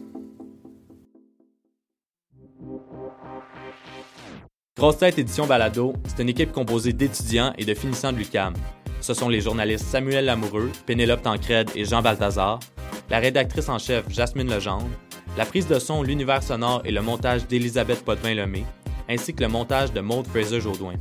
Grosse 4.76 4.98
Tête 4.98 5.18
Édition 5.18 5.46
Balado, 5.46 5.94
c'est 6.06 6.22
une 6.22 6.28
équipe 6.28 6.52
composée 6.52 6.92
d'étudiants 6.92 7.54
et 7.56 7.64
de 7.64 7.72
finissants 7.72 8.12
de 8.12 8.18
l'UQAM. 8.18 8.52
Ce 9.00 9.14
sont 9.14 9.30
les 9.30 9.40
journalistes 9.40 9.86
Samuel 9.86 10.26
Lamoureux, 10.26 10.70
Pénélope 10.84 11.22
Tancred 11.22 11.70
et 11.74 11.86
Jean 11.86 12.02
Balthazar, 12.02 12.60
la 13.08 13.20
rédactrice 13.20 13.70
en 13.70 13.78
chef 13.78 14.04
Jasmine 14.10 14.52
Legendre, 14.52 14.90
la 15.38 15.46
prise 15.46 15.66
de 15.66 15.78
son, 15.78 16.02
l'univers 16.02 16.42
sonore 16.42 16.82
et 16.84 16.90
le 16.90 17.00
montage 17.00 17.46
d'Elisabeth 17.46 18.04
Potvin-Lemay, 18.04 18.66
ainsi 19.08 19.32
que 19.32 19.42
le 19.42 19.48
montage 19.48 19.94
de 19.94 20.00
Maud 20.00 20.26
Fraser-Jaudoin. 20.26 20.96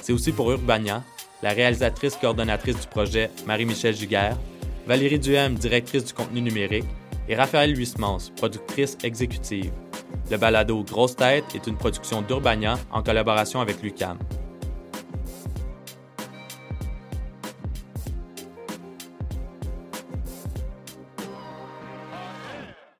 C'est 0.00 0.12
aussi 0.12 0.30
pour 0.30 0.52
Urbania, 0.52 1.02
la 1.42 1.50
réalisatrice 1.50 2.16
coordonnatrice 2.16 2.80
du 2.80 2.86
projet 2.86 3.30
Marie-Michel 3.46 3.94
Giguère, 3.94 4.36
Valérie 4.86 5.18
Duhem, 5.18 5.54
directrice 5.54 6.04
du 6.04 6.12
contenu 6.12 6.40
numérique, 6.40 6.86
et 7.28 7.36
Raphaël 7.36 7.76
Huismans, 7.76 8.30
productrice 8.36 8.96
exécutive. 9.04 9.70
Le 10.30 10.36
balado 10.36 10.82
Grosse 10.82 11.16
Tête 11.16 11.44
est 11.54 11.66
une 11.66 11.76
production 11.76 12.22
d'Urbania 12.22 12.78
en 12.90 13.02
collaboration 13.02 13.60
avec 13.60 13.82
Lucam. 13.82 14.18